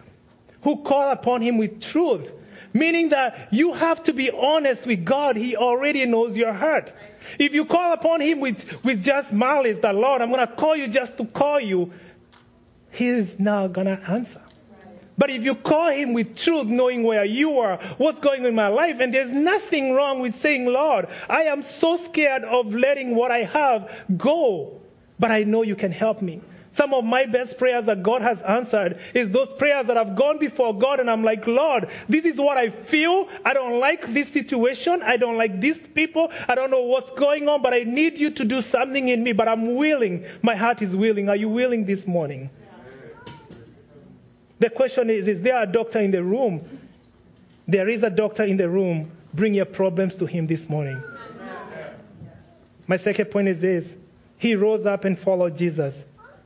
who 0.65 0.83
call 0.83 1.11
upon 1.11 1.43
him 1.43 1.59
with 1.59 1.81
truth. 1.81 2.29
Meaning 2.73 3.11
that 3.11 3.51
you 3.53 3.73
have 3.73 4.03
to 4.05 4.13
be 4.13 4.31
honest 4.33 4.85
with 4.85 5.05
God. 5.05 5.37
He 5.37 5.57
already 5.57 6.05
knows 6.07 6.37
your 6.37 6.53
heart. 6.53 6.93
If 7.39 7.55
you 7.55 7.65
call 7.67 7.93
upon 7.93 8.21
him 8.21 8.41
with, 8.41 8.85
with 8.85 9.05
just 9.05 9.33
malice, 9.33 9.79
the 9.79 9.93
Lord, 9.93 10.23
I'm 10.23 10.31
going 10.31 10.47
to 10.47 10.53
call 10.53 10.75
you 10.75 10.89
just 10.89 11.17
to 11.19 11.25
call 11.25 11.61
you, 11.61 11.93
he's 12.91 13.39
not 13.39 13.73
going 13.73 13.87
to 13.87 14.01
answer. 14.11 14.41
But 15.17 15.31
if 15.31 15.45
you 15.45 15.55
call 15.55 15.91
him 15.91 16.13
with 16.13 16.37
truth, 16.37 16.67
knowing 16.67 17.05
where 17.05 17.25
you 17.25 17.61
are, 17.61 17.79
what's 17.99 18.19
going 18.19 18.41
on 18.41 18.47
in 18.47 18.55
my 18.57 18.67
life, 18.67 18.97
and 18.99 19.15
there's 19.15 19.31
nothing 19.31 19.93
wrong 19.93 20.19
with 20.19 20.41
saying, 20.41 20.67
Lord, 20.67 21.07
I 21.29 21.45
am 21.45 21.63
so 21.63 21.97
scared 21.97 22.43
of 22.43 22.75
letting 22.75 23.15
what 23.15 23.31
I 23.31 23.45
have 23.45 23.93
go, 24.17 24.81
but 25.21 25.31
I 25.31 25.45
know 25.45 25.63
you 25.63 25.77
can 25.77 25.93
help 25.93 26.21
me. 26.21 26.41
Some 26.75 26.93
of 26.93 27.05
my 27.05 27.25
best 27.27 27.57
prayers 27.57 27.85
that 27.85 28.03
God 28.03 28.21
has 28.21 28.41
answered 28.41 28.99
is 29.15 29.31
those 29.31 29.49
prayers 29.59 29.87
that 29.87 29.97
I've 29.97 30.17
gone 30.17 30.39
before 30.39 30.77
God 30.77 30.99
and 30.99 31.09
I'm 31.09 31.23
like, 31.23 31.47
Lord, 31.47 31.89
this 32.09 32.25
is 32.25 32.37
what 32.37 32.57
I 32.57 32.71
feel. 32.71 33.29
I 33.45 33.55
don't 33.55 33.79
like 33.79 34.13
this 34.13 34.29
situation. 34.29 35.01
I 35.03 35.17
don't 35.17 35.37
like 35.37 35.61
these 35.61 35.79
people. 35.79 36.33
I 36.49 36.57
don't 36.57 36.73
know 36.73 36.83
what's 36.83 37.11
going 37.11 37.49
on, 37.49 37.63
but 37.63 37.73
I 37.73 37.85
need 37.85 38.19
you 38.19 38.31
to 38.33 38.45
do 38.45 38.61
something 38.61 39.09
in 39.09 39.23
me. 39.23 39.33
But 39.33 39.47
I'm 39.47 39.77
willing. 39.77 40.27
My 40.43 40.57
heart 40.57 40.83
is 40.83 40.97
willing. 40.97 41.29
Are 41.29 41.37
you 41.37 41.49
willing 41.49 41.87
this 41.87 42.09
morning? 42.09 42.51
The 44.59 44.71
question 44.71 45.11
is, 45.11 45.29
is 45.29 45.43
there 45.43 45.63
a 45.63 45.67
doctor 45.67 46.01
in 46.01 46.11
the 46.11 46.25
room? 46.25 46.81
There 47.69 47.89
is 47.89 48.03
a 48.03 48.11
doctor 48.11 48.43
in 48.43 48.57
the 48.57 48.69
room. 48.69 49.13
Bring 49.33 49.55
your 49.55 49.65
problems 49.65 50.17
to 50.17 50.27
him 50.27 50.49
this 50.49 50.69
morning. 50.69 51.01
My 52.89 52.97
second 52.97 53.27
point 53.27 53.47
is 53.47 53.61
this. 53.61 53.97
He 54.39 54.57
rose 54.57 54.87
up 54.87 55.05
and 55.05 55.17
followed 55.17 55.57
Jesus. 55.57 56.03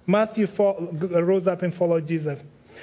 Matthew 0.09 0.49
rose 0.57 1.47
up 1.47 1.63
and 1.63 1.73
followed 1.73 2.09
Jesus. 2.09 2.43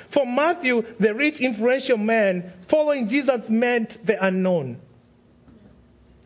For 0.10 0.28
Matthew, 0.28 0.86
the 1.00 1.16
rich, 1.16 1.42
influential 1.42 1.98
man, 1.98 2.54
following 2.68 3.10
Jesus 3.10 3.50
meant 3.50 4.06
the 4.06 4.24
unknown. 4.24 4.80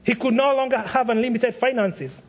He 0.03 0.13
could 0.13 0.33
no 0.33 0.55
longer 0.55 0.77
have 0.77 1.09
unlimited 1.09 1.55
finances. 1.55 2.21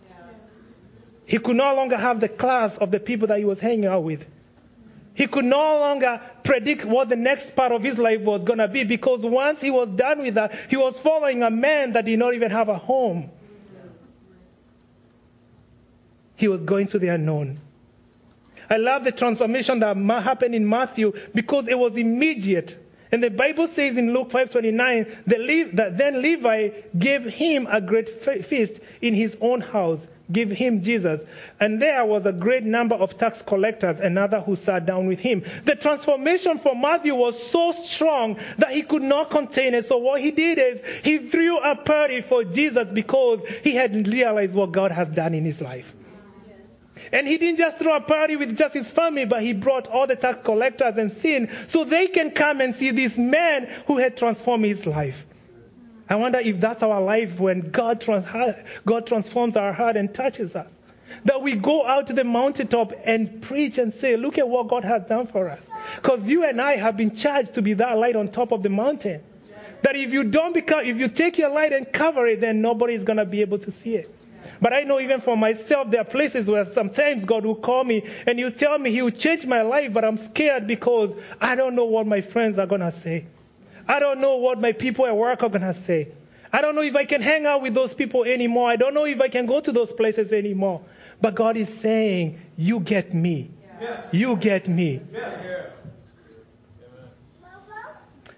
He 1.27 1.39
could 1.39 1.57
no 1.57 1.75
longer 1.75 1.97
have 1.97 2.21
the 2.21 2.29
class 2.29 2.79
of 2.79 2.93
the 2.93 3.01
people 3.01 3.29
that 3.29 3.39
he 3.39 3.45
was 3.45 3.59
hanging 3.59 3.87
out 3.87 4.05
with. 4.05 4.25
He 5.15 5.27
could 5.27 5.45
no 5.45 5.79
longer 5.81 6.21
predict 6.45 6.85
what 6.85 7.09
the 7.09 7.17
next 7.17 7.57
part 7.57 7.73
of 7.73 7.83
his 7.83 7.99
life 7.99 8.21
was 8.21 8.45
going 8.45 8.61
to 8.61 8.69
be 8.69 8.85
because 8.85 9.23
once 9.23 9.61
he 9.61 9.71
was 9.71 9.89
done 9.89 10.23
with 10.23 10.35
that, 10.35 10.55
he 10.69 10.77
was 10.77 10.97
following 11.01 11.43
a 11.43 11.51
man 11.51 11.93
that 11.93 12.05
did 12.05 12.21
not 12.21 12.35
even 12.35 12.53
have 12.53 12.69
a 12.69 12.79
home. 12.79 13.31
He 16.37 16.47
was 16.47 16.61
going 16.61 16.87
to 16.89 17.01
the 17.01 17.09
unknown. 17.09 17.59
I 18.71 18.77
love 18.77 19.03
the 19.03 19.13
transformation 19.13 19.81
that 19.81 19.97
happened 20.23 20.55
in 20.55 20.69
Matthew 20.69 21.13
because 21.35 21.67
it 21.67 21.77
was 21.79 21.97
immediate. 21.97 22.79
And 23.13 23.21
the 23.21 23.31
Bible 23.31 23.67
says 23.67 23.97
in 23.97 24.15
Luke 24.15 24.31
5:29 24.31 25.07
that 25.27 25.99
then 25.99 26.23
Levi 26.23 26.69
gave 26.97 27.25
him 27.25 27.67
a 27.69 27.81
great 27.81 28.09
feast 28.47 28.75
in 29.03 29.15
his 29.15 29.37
own 29.41 29.61
house. 29.61 30.07
gave 30.33 30.51
him 30.51 30.83
Jesus. 30.83 31.21
And 31.59 31.83
there 31.83 32.05
was 32.05 32.25
a 32.27 32.33
great 32.33 32.63
number 32.63 32.95
of 32.95 33.19
tax 33.19 33.43
collectors 33.43 33.99
and 34.01 34.19
others 34.19 34.45
who 34.47 34.55
sat 34.57 34.87
down 34.87 35.07
with 35.07 35.19
him. 35.19 35.43
The 35.65 35.75
transformation 35.75 36.59
for 36.59 36.77
Matthew 36.77 37.15
was 37.15 37.51
so 37.51 37.73
strong 37.73 38.39
that 38.59 38.71
he 38.71 38.83
could 38.83 39.03
not 39.03 39.31
contain 39.31 39.75
it. 39.75 39.87
So 39.87 39.99
what 39.99 40.21
he 40.21 40.31
did 40.31 40.59
is 40.59 40.81
he 41.03 41.19
threw 41.19 41.59
a 41.59 41.75
party 41.75 42.21
for 42.21 42.45
Jesus 42.45 42.93
because 42.93 43.41
he 43.65 43.75
had 43.75 44.07
realized 44.07 44.55
what 44.55 44.73
God 44.73 44.93
has 44.93 45.09
done 45.09 45.35
in 45.35 45.45
his 45.45 45.61
life. 45.61 45.93
And 47.13 47.27
he 47.27 47.39
didn't 47.39 47.59
just 47.59 47.79
throw 47.79 47.97
a 47.97 48.01
party 48.01 48.37
with 48.37 48.57
just 48.57 48.75
his 48.75 48.89
family, 48.89 49.25
but 49.25 49.43
he 49.43 49.53
brought 49.53 49.89
all 49.89 50.07
the 50.07 50.17
tax 50.17 50.45
collectors 50.45 50.97
and 50.97 51.13
sin 51.19 51.51
so 51.67 51.85
they 51.85 52.07
can 52.07 52.31
come 52.31 52.61
and 52.61 52.75
see 52.75 52.91
this 52.91 53.19
man 53.19 53.69
who 53.87 53.99
had 53.99 54.17
transformed 54.17 54.65
his 54.65 54.87
life. 54.87 55.27
I 56.09 56.17
wonder 56.17 56.39
if 56.41 56.61
that's 56.61 56.83
our 56.83 57.01
life 57.01 57.39
when 57.39 57.71
God, 57.71 58.01
trans- 58.01 58.57
God 58.85 59.07
transforms 59.07 59.57
our 59.57 59.73
heart 59.73 59.97
and 59.97 60.13
touches 60.13 60.55
us. 60.55 60.71
That 61.25 61.43
we 61.43 61.55
go 61.55 61.85
out 61.87 62.07
to 62.09 62.13
the 62.13 62.25
mountaintop 62.25 62.93
and 63.05 63.43
preach 63.43 63.79
and 63.79 63.93
say, 63.93 64.17
look 64.17 64.39
at 64.39 64.49
what 64.49 64.69
God 64.69 64.85
has 64.85 65.05
done 65.05 65.27
for 65.27 65.49
us. 65.49 65.61
Because 65.97 66.25
you 66.25 66.45
and 66.45 66.61
I 66.61 66.77
have 66.77 66.97
been 66.97 67.17
charged 67.17 67.55
to 67.55 67.63
be 67.63 67.75
that 67.75 67.99
light 67.99 68.17
on 68.17 68.29
top 68.29 68.53
of 68.53 68.63
the 68.63 68.69
mountain. 68.69 69.23
That 69.83 69.97
if 69.97 70.13
you 70.13 70.25
don't 70.25 70.53
become, 70.53 70.85
if 70.85 70.99
you 70.99 71.09
take 71.09 71.39
your 71.39 71.51
light 71.51 71.73
and 71.73 71.91
cover 71.93 72.27
it, 72.27 72.41
then 72.41 72.61
nobody 72.61 72.95
is 72.95 73.05
going 73.05 73.17
to 73.17 73.25
be 73.25 73.41
able 73.41 73.59
to 73.61 73.73
see 73.73 73.97
it. 73.97 74.15
But 74.61 74.73
I 74.73 74.83
know 74.83 75.01
even 75.01 75.21
for 75.21 75.37
myself, 75.37 75.91
there 75.91 76.01
are 76.01 76.05
places 76.05 76.47
where 76.47 76.65
sometimes 76.65 77.25
God 77.25 77.45
will 77.45 77.57
call 77.57 77.85
me 77.85 78.09
and 78.27 78.39
He'll 78.39 78.51
tell 78.51 78.79
me 78.79 78.91
He 78.91 79.03
will 79.03 79.11
change 79.11 79.47
my 79.47 79.63
life, 79.63 79.93
but 79.93 80.05
I'm 80.05 80.19
scared 80.19 80.67
because 80.67 81.13
I 81.41 81.55
don't 81.55 81.75
know 81.75 81.87
what 81.87 82.07
my 82.07 82.21
friends 82.21 82.59
are 82.59 82.67
going 82.67 82.83
to 82.83 82.93
say. 82.93 83.27
I 83.89 83.99
don't 83.99 84.21
know 84.21 84.37
what 84.37 84.61
my 84.61 84.73
people 84.73 85.07
at 85.07 85.17
work 85.17 85.43
are 85.43 85.49
going 85.49 85.63
to 85.63 85.75
say. 85.75 86.09
I 86.53 86.61
don't 86.61 86.75
know 86.75 86.83
if 86.83 86.97
I 86.97 87.05
can 87.05 87.23
hang 87.23 87.47
out 87.47 87.63
with 87.63 87.75
those 87.75 87.95
people 87.95 88.25
anymore. 88.25 88.69
I 88.69 88.77
don't 88.77 88.93
know 88.93 89.07
if 89.07 89.21
I 89.21 89.29
can 89.29 89.47
go 89.47 89.61
to 89.61 89.73
those 89.73 89.93
places 89.93 90.33
anymore. 90.33 90.83
But 91.21 91.35
God 91.35 91.57
is 91.57 91.69
saying, 91.81 92.41
You 92.57 92.81
get 92.81 93.15
me. 93.15 93.51
Yeah. 93.81 94.03
You 94.13 94.37
get 94.37 94.69
me. 94.69 95.01
Yeah. 95.13 95.67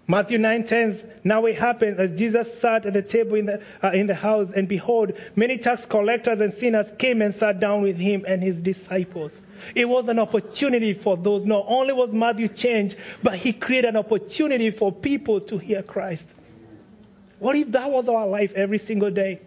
Matthew 0.06 0.38
9:10. 0.38 1.02
Now 1.24 1.46
it 1.46 1.56
happened 1.56 2.00
as 2.00 2.18
Jesus 2.18 2.52
sat 2.58 2.86
at 2.86 2.92
the 2.92 3.02
table 3.02 3.36
in 3.36 3.46
the, 3.46 3.60
uh, 3.82 3.90
in 3.90 4.06
the 4.06 4.14
house, 4.14 4.48
and 4.54 4.66
behold, 4.68 5.12
many 5.36 5.58
tax 5.58 5.86
collectors 5.86 6.40
and 6.40 6.52
sinners 6.52 6.86
came 6.98 7.22
and 7.22 7.34
sat 7.34 7.60
down 7.60 7.82
with 7.82 7.96
him 7.96 8.24
and 8.26 8.42
his 8.42 8.56
disciples. 8.56 9.32
It 9.74 9.88
was 9.88 10.08
an 10.08 10.18
opportunity 10.18 10.92
for 10.92 11.16
those. 11.16 11.44
Not 11.44 11.64
only 11.68 11.92
was 11.92 12.12
Matthew 12.12 12.48
changed, 12.48 12.96
but 13.22 13.36
he 13.36 13.52
created 13.52 13.90
an 13.90 13.96
opportunity 13.96 14.70
for 14.70 14.90
people 14.90 15.40
to 15.42 15.58
hear 15.58 15.82
Christ. 15.82 16.26
What 17.38 17.56
if 17.56 17.70
that 17.72 17.90
was 17.90 18.08
our 18.08 18.26
life 18.26 18.52
every 18.54 18.78
single 18.78 19.10
day? 19.10 19.40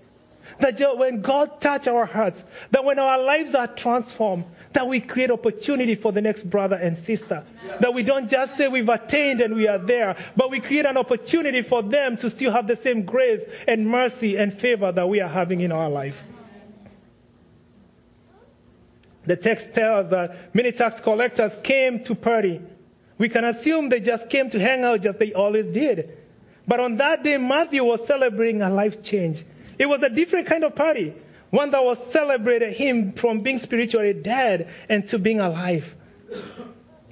That 0.60 0.80
when 0.98 1.22
God 1.22 1.60
touches 1.60 1.88
our 1.88 2.06
hearts, 2.06 2.42
that 2.72 2.86
when 2.86 3.00
our 3.00 3.22
lives 3.22 3.56
are 3.56 3.68
transformed, 3.68 4.46
that 4.75 4.88
we 4.88 5.00
create 5.00 5.32
opportunity 5.32 5.96
for 5.96 6.12
the 6.12 6.22
next 6.22 6.48
brother 6.50 6.75
and 6.75 6.98
sister. 6.98 7.46
That 7.79 7.94
we 7.94 8.03
don't 8.03 8.29
just 8.29 8.58
say 8.58 8.67
we've 8.67 8.89
attained 8.89 9.39
and 9.39 9.55
we 9.55 9.70
are 9.70 9.77
there, 9.77 10.17
but 10.36 10.51
we 10.51 10.60
create 10.60 10.86
an 10.86 10.98
opportunity 10.98 11.62
for 11.62 11.82
them 11.82 12.17
to 12.17 12.29
still 12.29 12.51
have 12.51 12.67
the 12.67 12.75
same 12.75 13.03
grace 13.03 13.41
and 13.70 13.88
mercy 13.88 14.36
and 14.36 14.53
favor 14.53 14.91
that 14.91 15.08
we 15.08 15.22
are 15.22 15.29
having 15.29 15.62
in 15.62 15.72
our 15.72 15.89
life. 15.89 16.22
The 19.25 19.38
text 19.38 19.74
tells 19.74 20.08
us 20.08 20.12
that 20.12 20.53
many 20.53 20.74
tax 20.74 21.00
collectors 21.00 21.53
came 21.63 22.03
to 22.03 22.13
party. 22.13 22.62
We 23.17 23.29
can 23.29 23.46
assume 23.46 23.88
they 23.88 24.01
just 24.01 24.29
came 24.29 24.50
to 24.50 24.60
hang 24.60 24.84
out 24.84 25.01
just 25.01 25.20
they 25.20 25.32
always 25.32 25.67
did. 25.67 26.17
But 26.67 26.82
on 26.82 26.98
that 26.98 27.24
day, 27.24 27.38
Matthew 27.38 27.86
was 27.86 28.05
celebrating 28.05 28.62
a 28.62 28.70
life 28.70 29.01
change. 29.01 29.46
It 29.79 29.86
was 29.86 30.03
a 30.03 30.10
different 30.10 30.48
kind 30.48 30.65
of 30.65 30.75
party. 30.75 31.13
One 31.56 31.72
that 31.72 31.86
was 31.86 31.98
celebrated 32.12 32.74
him 32.74 33.14
from 33.14 33.40
being 33.40 33.60
spiritually 33.60 34.12
dead 34.12 34.68
and 34.90 35.08
to 35.08 35.18
being 35.18 35.40
alive. 35.40 35.96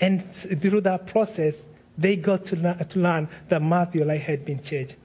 And 0.02 0.36
through 0.36 0.82
that 0.82 1.08
process, 1.08 1.56
they 1.98 2.18
got 2.18 2.48
to 2.48 2.58
learn, 2.58 2.86
to 2.86 3.00
learn 3.00 3.30
that 3.48 3.62
Matthew 3.62 4.04
life 4.04 4.24
had 4.24 4.44
been 4.44 4.62
changed. 4.62 4.96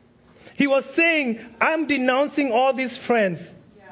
He 0.57 0.67
was 0.67 0.85
saying, 0.87 1.39
I'm 1.61 1.87
denouncing 1.87 2.51
all 2.51 2.73
these 2.73 2.97
friends. 2.97 3.39
Yeah. 3.77 3.85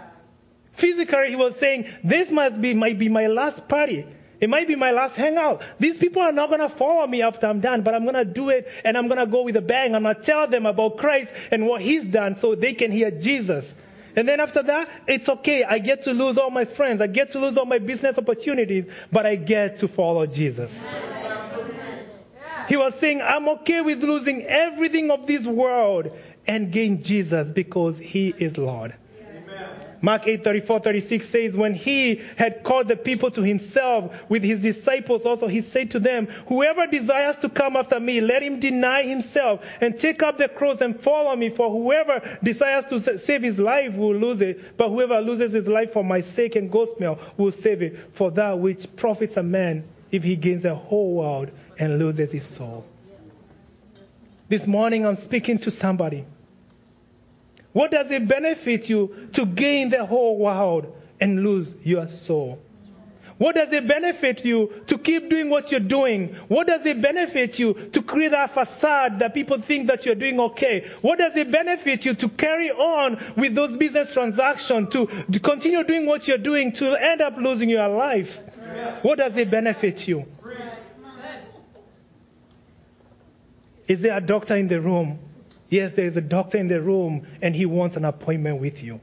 Physically, 0.72 1.28
he 1.28 1.36
was 1.36 1.54
saying, 1.60 1.92
this 2.02 2.28
must 2.28 2.60
be, 2.60 2.74
might 2.74 2.98
be 2.98 3.08
my 3.08 3.28
last 3.28 3.68
party. 3.68 4.04
It 4.40 4.50
might 4.50 4.66
be 4.66 4.74
my 4.74 4.90
last 4.90 5.14
hangout. 5.14 5.62
These 5.78 5.96
people 5.96 6.22
are 6.22 6.32
not 6.32 6.48
going 6.48 6.60
to 6.60 6.68
follow 6.68 7.06
me 7.06 7.22
after 7.22 7.46
I'm 7.46 7.60
done, 7.60 7.82
but 7.82 7.94
I'm 7.94 8.02
going 8.02 8.16
to 8.16 8.24
do 8.24 8.48
it 8.48 8.68
and 8.82 8.98
I'm 8.98 9.06
going 9.06 9.20
to 9.20 9.26
go 9.26 9.42
with 9.42 9.56
a 9.56 9.62
bang. 9.62 9.94
I'm 9.94 10.02
going 10.02 10.16
to 10.16 10.22
tell 10.22 10.48
them 10.48 10.66
about 10.66 10.96
Christ 10.96 11.30
and 11.52 11.68
what 11.68 11.82
he's 11.82 12.04
done 12.04 12.34
so 12.34 12.56
they 12.56 12.72
can 12.72 12.90
hear 12.90 13.12
Jesus. 13.12 13.72
And 14.16 14.26
then 14.26 14.40
after 14.40 14.62
that, 14.62 14.88
it's 15.06 15.28
okay. 15.28 15.62
I 15.62 15.78
get 15.78 16.02
to 16.02 16.14
lose 16.14 16.38
all 16.38 16.50
my 16.50 16.64
friends. 16.64 17.02
I 17.02 17.06
get 17.06 17.32
to 17.32 17.38
lose 17.38 17.58
all 17.58 17.66
my 17.66 17.78
business 17.78 18.16
opportunities, 18.16 18.86
but 19.12 19.26
I 19.26 19.36
get 19.36 19.78
to 19.80 19.88
follow 19.88 20.24
Jesus. 20.26 20.72
He 22.66 22.76
was 22.76 22.94
saying, 22.96 23.20
I'm 23.20 23.48
okay 23.48 23.82
with 23.82 24.02
losing 24.02 24.42
everything 24.42 25.10
of 25.10 25.26
this 25.26 25.46
world 25.46 26.10
and 26.46 26.72
gain 26.72 27.02
Jesus 27.02 27.50
because 27.50 27.98
he 27.98 28.34
is 28.38 28.56
Lord. 28.56 28.94
Mark 30.00 30.26
8, 30.26 30.44
34, 30.44 30.80
36 30.80 31.28
says, 31.28 31.56
When 31.56 31.74
he 31.74 32.22
had 32.36 32.62
called 32.62 32.88
the 32.88 32.96
people 32.96 33.30
to 33.32 33.42
himself 33.42 34.12
with 34.28 34.42
his 34.42 34.60
disciples 34.60 35.22
also, 35.22 35.46
he 35.46 35.62
said 35.62 35.90
to 35.92 35.98
them, 35.98 36.26
Whoever 36.48 36.86
desires 36.86 37.38
to 37.38 37.48
come 37.48 37.76
after 37.76 37.98
me, 37.98 38.20
let 38.20 38.42
him 38.42 38.60
deny 38.60 39.02
himself 39.02 39.64
and 39.80 39.98
take 39.98 40.22
up 40.22 40.38
the 40.38 40.48
cross 40.48 40.80
and 40.80 41.00
follow 41.00 41.34
me. 41.34 41.48
For 41.50 41.70
whoever 41.70 42.38
desires 42.42 42.84
to 42.86 43.18
save 43.18 43.42
his 43.42 43.58
life 43.58 43.94
will 43.94 44.14
lose 44.14 44.40
it, 44.40 44.76
but 44.76 44.90
whoever 44.90 45.20
loses 45.20 45.52
his 45.52 45.66
life 45.66 45.92
for 45.92 46.04
my 46.04 46.20
sake 46.20 46.56
and 46.56 46.70
gospel 46.70 47.18
will 47.36 47.52
save 47.52 47.82
it. 47.82 48.14
For 48.14 48.30
that 48.32 48.58
which 48.58 48.94
profits 48.96 49.36
a 49.36 49.42
man 49.42 49.84
if 50.10 50.22
he 50.22 50.36
gains 50.36 50.62
the 50.62 50.74
whole 50.74 51.14
world 51.14 51.50
and 51.78 51.98
loses 51.98 52.32
his 52.32 52.44
soul. 52.44 52.86
This 54.48 54.66
morning 54.66 55.04
I'm 55.04 55.16
speaking 55.16 55.58
to 55.58 55.70
somebody 55.70 56.24
what 57.76 57.90
does 57.90 58.10
it 58.10 58.26
benefit 58.26 58.88
you 58.88 59.28
to 59.34 59.44
gain 59.44 59.90
the 59.90 60.06
whole 60.06 60.38
world 60.38 60.96
and 61.20 61.44
lose 61.44 61.68
your 61.84 62.08
soul? 62.08 62.58
What 63.36 63.56
does 63.56 63.70
it 63.70 63.86
benefit 63.86 64.46
you 64.46 64.82
to 64.86 64.96
keep 64.96 65.28
doing 65.28 65.50
what 65.50 65.70
you're 65.70 65.80
doing? 65.80 66.36
What 66.48 66.68
does 66.68 66.86
it 66.86 67.02
benefit 67.02 67.58
you 67.58 67.74
to 67.92 68.00
create 68.00 68.32
a 68.32 68.48
facade 68.48 69.18
that 69.18 69.34
people 69.34 69.60
think 69.60 69.88
that 69.88 70.06
you're 70.06 70.14
doing 70.14 70.40
okay? 70.40 70.90
What 71.02 71.18
does 71.18 71.36
it 71.36 71.52
benefit 71.52 72.06
you 72.06 72.14
to 72.14 72.30
carry 72.30 72.70
on 72.70 73.22
with 73.36 73.54
those 73.54 73.76
business 73.76 74.10
transactions, 74.10 74.90
to, 74.94 75.06
to 75.30 75.38
continue 75.38 75.84
doing 75.84 76.06
what 76.06 76.26
you're 76.26 76.38
doing, 76.38 76.72
to 76.72 76.94
end 76.94 77.20
up 77.20 77.36
losing 77.36 77.68
your 77.68 77.88
life? 77.88 78.40
What 79.02 79.18
does 79.18 79.36
it 79.36 79.50
benefit 79.50 80.08
you? 80.08 80.24
Is 83.86 84.00
there 84.00 84.16
a 84.16 84.22
doctor 84.22 84.56
in 84.56 84.66
the 84.66 84.80
room 84.80 85.18
Yes, 85.76 85.92
there 85.92 86.06
is 86.06 86.16
a 86.16 86.22
doctor 86.22 86.56
in 86.56 86.68
the 86.68 86.80
room 86.80 87.26
and 87.42 87.54
he 87.54 87.66
wants 87.66 87.96
an 87.96 88.06
appointment 88.06 88.62
with 88.62 88.82
you. 88.82 88.98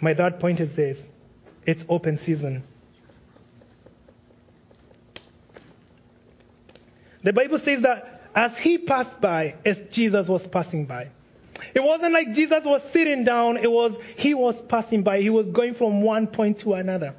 My 0.00 0.14
third 0.14 0.40
point 0.40 0.58
is 0.58 0.72
this 0.72 1.06
it's 1.66 1.84
open 1.86 2.16
season. 2.16 2.62
The 7.22 7.34
Bible 7.34 7.58
says 7.58 7.82
that 7.82 8.22
as 8.34 8.56
he 8.56 8.78
passed 8.78 9.20
by, 9.20 9.56
as 9.66 9.78
Jesus 9.90 10.28
was 10.28 10.46
passing 10.46 10.86
by, 10.86 11.10
it 11.74 11.80
wasn't 11.80 12.14
like 12.14 12.32
Jesus 12.32 12.64
was 12.64 12.82
sitting 12.84 13.22
down, 13.22 13.58
it 13.58 13.70
was 13.70 13.94
he 14.16 14.32
was 14.32 14.62
passing 14.62 15.02
by. 15.02 15.20
He 15.20 15.28
was 15.28 15.44
going 15.48 15.74
from 15.74 16.00
one 16.00 16.26
point 16.26 16.60
to 16.60 16.72
another. 16.72 17.14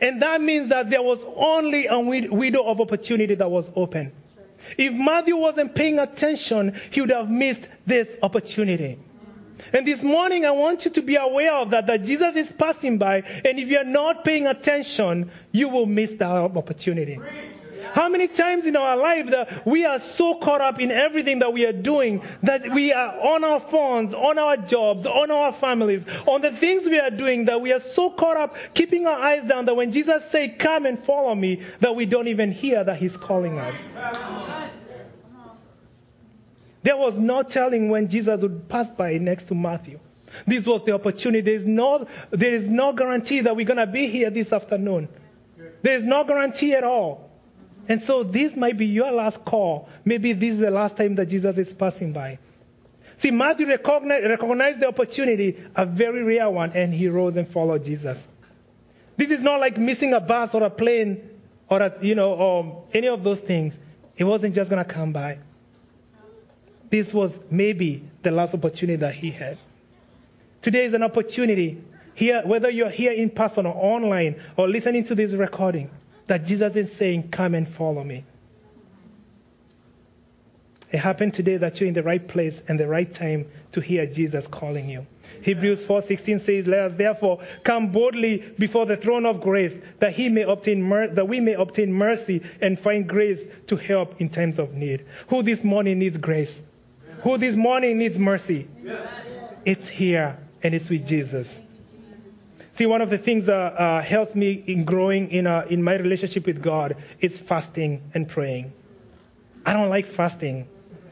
And 0.00 0.22
that 0.22 0.40
means 0.40 0.70
that 0.70 0.88
there 0.88 1.02
was 1.02 1.22
only 1.36 1.88
a 1.88 2.00
window 2.00 2.62
of 2.62 2.80
opportunity 2.80 3.34
that 3.34 3.50
was 3.50 3.70
open. 3.76 4.12
If 4.76 4.92
Matthew 4.92 5.36
wasn't 5.36 5.74
paying 5.74 5.98
attention, 5.98 6.80
he 6.90 7.00
would 7.00 7.10
have 7.10 7.30
missed 7.30 7.66
this 7.86 8.14
opportunity. 8.22 8.98
And 9.72 9.86
this 9.86 10.02
morning, 10.02 10.44
I 10.44 10.50
want 10.52 10.84
you 10.84 10.90
to 10.92 11.02
be 11.02 11.16
aware 11.16 11.54
of 11.54 11.70
that, 11.70 11.86
that 11.86 12.04
Jesus 12.04 12.34
is 12.34 12.50
passing 12.50 12.98
by, 12.98 13.22
and 13.44 13.58
if 13.58 13.68
you're 13.68 13.84
not 13.84 14.24
paying 14.24 14.46
attention, 14.46 15.30
you 15.52 15.68
will 15.68 15.86
miss 15.86 16.12
that 16.14 16.30
opportunity. 16.30 17.18
How 17.92 18.08
many 18.08 18.28
times 18.28 18.66
in 18.66 18.76
our 18.76 18.96
life 18.96 19.26
that 19.30 19.66
we 19.66 19.84
are 19.84 20.00
so 20.00 20.34
caught 20.36 20.60
up 20.60 20.80
in 20.80 20.90
everything 20.90 21.40
that 21.40 21.52
we 21.52 21.66
are 21.66 21.72
doing 21.72 22.22
that 22.42 22.72
we 22.72 22.92
are 22.92 23.18
on 23.20 23.44
our 23.44 23.60
phones, 23.60 24.14
on 24.14 24.38
our 24.38 24.56
jobs, 24.56 25.06
on 25.06 25.30
our 25.30 25.52
families, 25.52 26.02
on 26.26 26.42
the 26.42 26.52
things 26.52 26.86
we 26.86 26.98
are 26.98 27.10
doing 27.10 27.46
that 27.46 27.60
we 27.60 27.72
are 27.72 27.80
so 27.80 28.10
caught 28.10 28.36
up 28.36 28.56
keeping 28.74 29.06
our 29.06 29.18
eyes 29.18 29.48
down 29.48 29.66
that 29.66 29.74
when 29.74 29.92
Jesus 29.92 30.24
says, 30.30 30.50
Come 30.58 30.86
and 30.86 31.02
follow 31.02 31.34
me, 31.34 31.62
that 31.80 31.94
we 31.94 32.06
don't 32.06 32.28
even 32.28 32.52
hear 32.52 32.82
that 32.84 32.98
He's 32.98 33.16
calling 33.16 33.58
us. 33.58 33.74
There 36.82 36.96
was 36.96 37.18
no 37.18 37.42
telling 37.42 37.90
when 37.90 38.08
Jesus 38.08 38.40
would 38.42 38.68
pass 38.68 38.90
by 38.90 39.18
next 39.18 39.48
to 39.48 39.54
Matthew. 39.54 40.00
This 40.46 40.64
was 40.64 40.84
the 40.84 40.92
opportunity. 40.92 41.40
There 41.40 41.54
is 41.54 41.66
no, 41.66 42.06
there 42.30 42.54
is 42.54 42.68
no 42.68 42.92
guarantee 42.92 43.40
that 43.40 43.54
we're 43.54 43.66
going 43.66 43.78
to 43.78 43.86
be 43.86 44.06
here 44.06 44.30
this 44.30 44.52
afternoon. 44.52 45.08
There 45.82 45.96
is 45.96 46.04
no 46.04 46.24
guarantee 46.24 46.74
at 46.74 46.84
all. 46.84 47.29
And 47.90 48.00
so 48.00 48.22
this 48.22 48.54
might 48.54 48.78
be 48.78 48.86
your 48.86 49.10
last 49.10 49.44
call. 49.44 49.88
Maybe 50.04 50.32
this 50.32 50.52
is 50.52 50.58
the 50.60 50.70
last 50.70 50.96
time 50.96 51.16
that 51.16 51.26
Jesus 51.26 51.58
is 51.58 51.72
passing 51.72 52.12
by. 52.12 52.38
See, 53.18 53.32
Matthew 53.32 53.66
recognized, 53.66 54.78
the 54.78 54.86
opportunity, 54.86 55.60
a 55.74 55.84
very 55.84 56.22
rare 56.22 56.48
one, 56.48 56.70
and 56.70 56.94
he 56.94 57.08
rose 57.08 57.36
and 57.36 57.48
followed 57.48 57.84
Jesus. 57.84 58.24
This 59.16 59.32
is 59.32 59.40
not 59.40 59.58
like 59.58 59.76
missing 59.76 60.12
a 60.12 60.20
bus 60.20 60.54
or 60.54 60.62
a 60.62 60.70
plane 60.70 61.30
or 61.68 61.82
a, 61.82 61.92
you 62.00 62.14
know, 62.14 62.32
or 62.32 62.84
any 62.94 63.08
of 63.08 63.24
those 63.24 63.40
things. 63.40 63.74
He 64.14 64.22
wasn't 64.22 64.54
just 64.54 64.70
going 64.70 64.82
to 64.82 64.88
come 64.88 65.12
by. 65.12 65.40
This 66.90 67.12
was 67.12 67.36
maybe 67.50 68.08
the 68.22 68.30
last 68.30 68.54
opportunity 68.54 68.98
that 68.98 69.16
he 69.16 69.32
had. 69.32 69.58
Today 70.62 70.84
is 70.84 70.94
an 70.94 71.02
opportunity 71.02 71.82
here, 72.14 72.42
whether 72.44 72.70
you're 72.70 72.88
here 72.88 73.12
in 73.12 73.30
person 73.30 73.66
or 73.66 73.74
online 73.74 74.40
or 74.56 74.68
listening 74.68 75.02
to 75.06 75.16
this 75.16 75.32
recording, 75.32 75.90
that 76.30 76.46
Jesus 76.46 76.76
is 76.76 76.92
saying, 76.92 77.28
Come 77.30 77.56
and 77.56 77.68
follow 77.68 78.04
me. 78.04 78.24
It 80.92 80.98
happened 80.98 81.34
today 81.34 81.56
that 81.56 81.80
you're 81.80 81.88
in 81.88 81.94
the 81.94 82.04
right 82.04 82.26
place 82.26 82.62
and 82.68 82.78
the 82.78 82.86
right 82.86 83.12
time 83.12 83.46
to 83.72 83.80
hear 83.80 84.06
Jesus 84.06 84.46
calling 84.46 84.88
you. 84.88 85.04
Hebrews 85.42 85.84
4:16 85.84 86.38
says, 86.38 86.68
"Let 86.68 86.80
us 86.82 86.94
therefore 86.94 87.40
come 87.64 87.90
boldly 87.90 88.44
before 88.60 88.86
the 88.86 88.96
throne 88.96 89.26
of 89.26 89.40
grace, 89.40 89.76
that 89.98 90.12
he 90.12 90.28
may 90.28 90.42
obtain 90.42 90.80
mer- 90.80 91.08
that 91.08 91.26
we 91.26 91.40
may 91.40 91.54
obtain 91.54 91.92
mercy 91.92 92.42
and 92.60 92.78
find 92.78 93.08
grace 93.08 93.44
to 93.66 93.74
help 93.74 94.20
in 94.20 94.28
times 94.28 94.60
of 94.60 94.72
need." 94.74 95.02
Who 95.28 95.42
this 95.42 95.64
morning 95.64 95.98
needs 95.98 96.16
grace? 96.16 96.62
Who 97.24 97.38
this 97.38 97.56
morning 97.56 97.98
needs 97.98 98.20
mercy? 98.20 98.68
It's 99.64 99.88
here 99.88 100.36
and 100.62 100.76
it's 100.76 100.90
with 100.90 101.08
Jesus. 101.08 101.59
See, 102.80 102.86
one 102.86 103.02
of 103.02 103.10
the 103.10 103.18
things 103.18 103.44
that 103.44 103.78
uh, 103.78 104.00
helps 104.00 104.34
me 104.34 104.64
in 104.66 104.86
growing 104.86 105.30
in, 105.30 105.46
uh, 105.46 105.66
in 105.68 105.82
my 105.82 105.96
relationship 105.96 106.46
with 106.46 106.62
God 106.62 106.96
is 107.20 107.36
fasting 107.36 108.00
and 108.14 108.26
praying. 108.26 108.72
I 109.66 109.74
don't 109.74 109.90
like 109.90 110.06
fasting. 110.06 110.66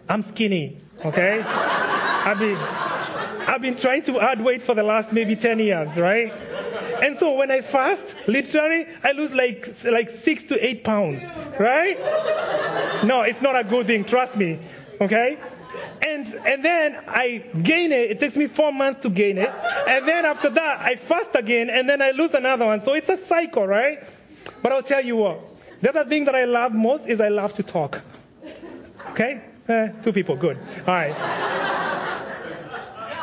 I'm 0.08 0.22
skinny, 0.22 0.78
okay? 1.04 1.42
I've 1.42 2.38
been, 2.38 2.56
I've 2.56 3.60
been 3.60 3.76
trying 3.76 4.02
to 4.04 4.18
add 4.18 4.42
weight 4.42 4.62
for 4.62 4.74
the 4.74 4.82
last 4.82 5.12
maybe 5.12 5.36
10 5.36 5.58
years, 5.58 5.94
right? 5.98 6.32
And 7.02 7.18
so 7.18 7.34
when 7.34 7.50
I 7.50 7.60
fast, 7.60 8.16
literally, 8.26 8.86
I 9.04 9.12
lose 9.12 9.34
like, 9.34 9.84
like 9.84 10.08
six 10.08 10.44
to 10.44 10.66
eight 10.66 10.84
pounds, 10.84 11.22
right? 11.60 11.98
No, 13.04 13.20
it's 13.20 13.42
not 13.42 13.60
a 13.60 13.62
good 13.62 13.88
thing, 13.88 14.04
trust 14.04 14.36
me, 14.36 14.58
okay? 15.02 15.36
And, 16.02 16.26
and 16.46 16.64
then 16.64 16.96
I 17.06 17.44
gain 17.62 17.92
it. 17.92 18.10
It 18.10 18.20
takes 18.20 18.36
me 18.36 18.46
four 18.46 18.72
months 18.72 19.02
to 19.02 19.10
gain 19.10 19.38
it. 19.38 19.50
And 19.86 20.06
then 20.06 20.24
after 20.24 20.48
that, 20.50 20.80
I 20.80 20.96
fast 20.96 21.30
again, 21.34 21.70
and 21.70 21.88
then 21.88 22.00
I 22.00 22.12
lose 22.12 22.34
another 22.34 22.66
one. 22.66 22.82
So 22.82 22.94
it's 22.94 23.08
a 23.08 23.18
cycle, 23.26 23.66
right? 23.66 24.02
But 24.62 24.72
I'll 24.72 24.82
tell 24.82 25.04
you 25.04 25.16
what. 25.16 25.40
The 25.82 25.90
other 25.90 26.08
thing 26.08 26.24
that 26.24 26.34
I 26.34 26.44
love 26.44 26.72
most 26.72 27.06
is 27.06 27.20
I 27.20 27.28
love 27.28 27.54
to 27.54 27.62
talk. 27.62 28.00
Okay? 29.10 29.40
Eh, 29.68 29.88
two 30.02 30.12
people, 30.12 30.34
good. 30.34 30.56
All 30.86 30.94
right. 30.94 31.74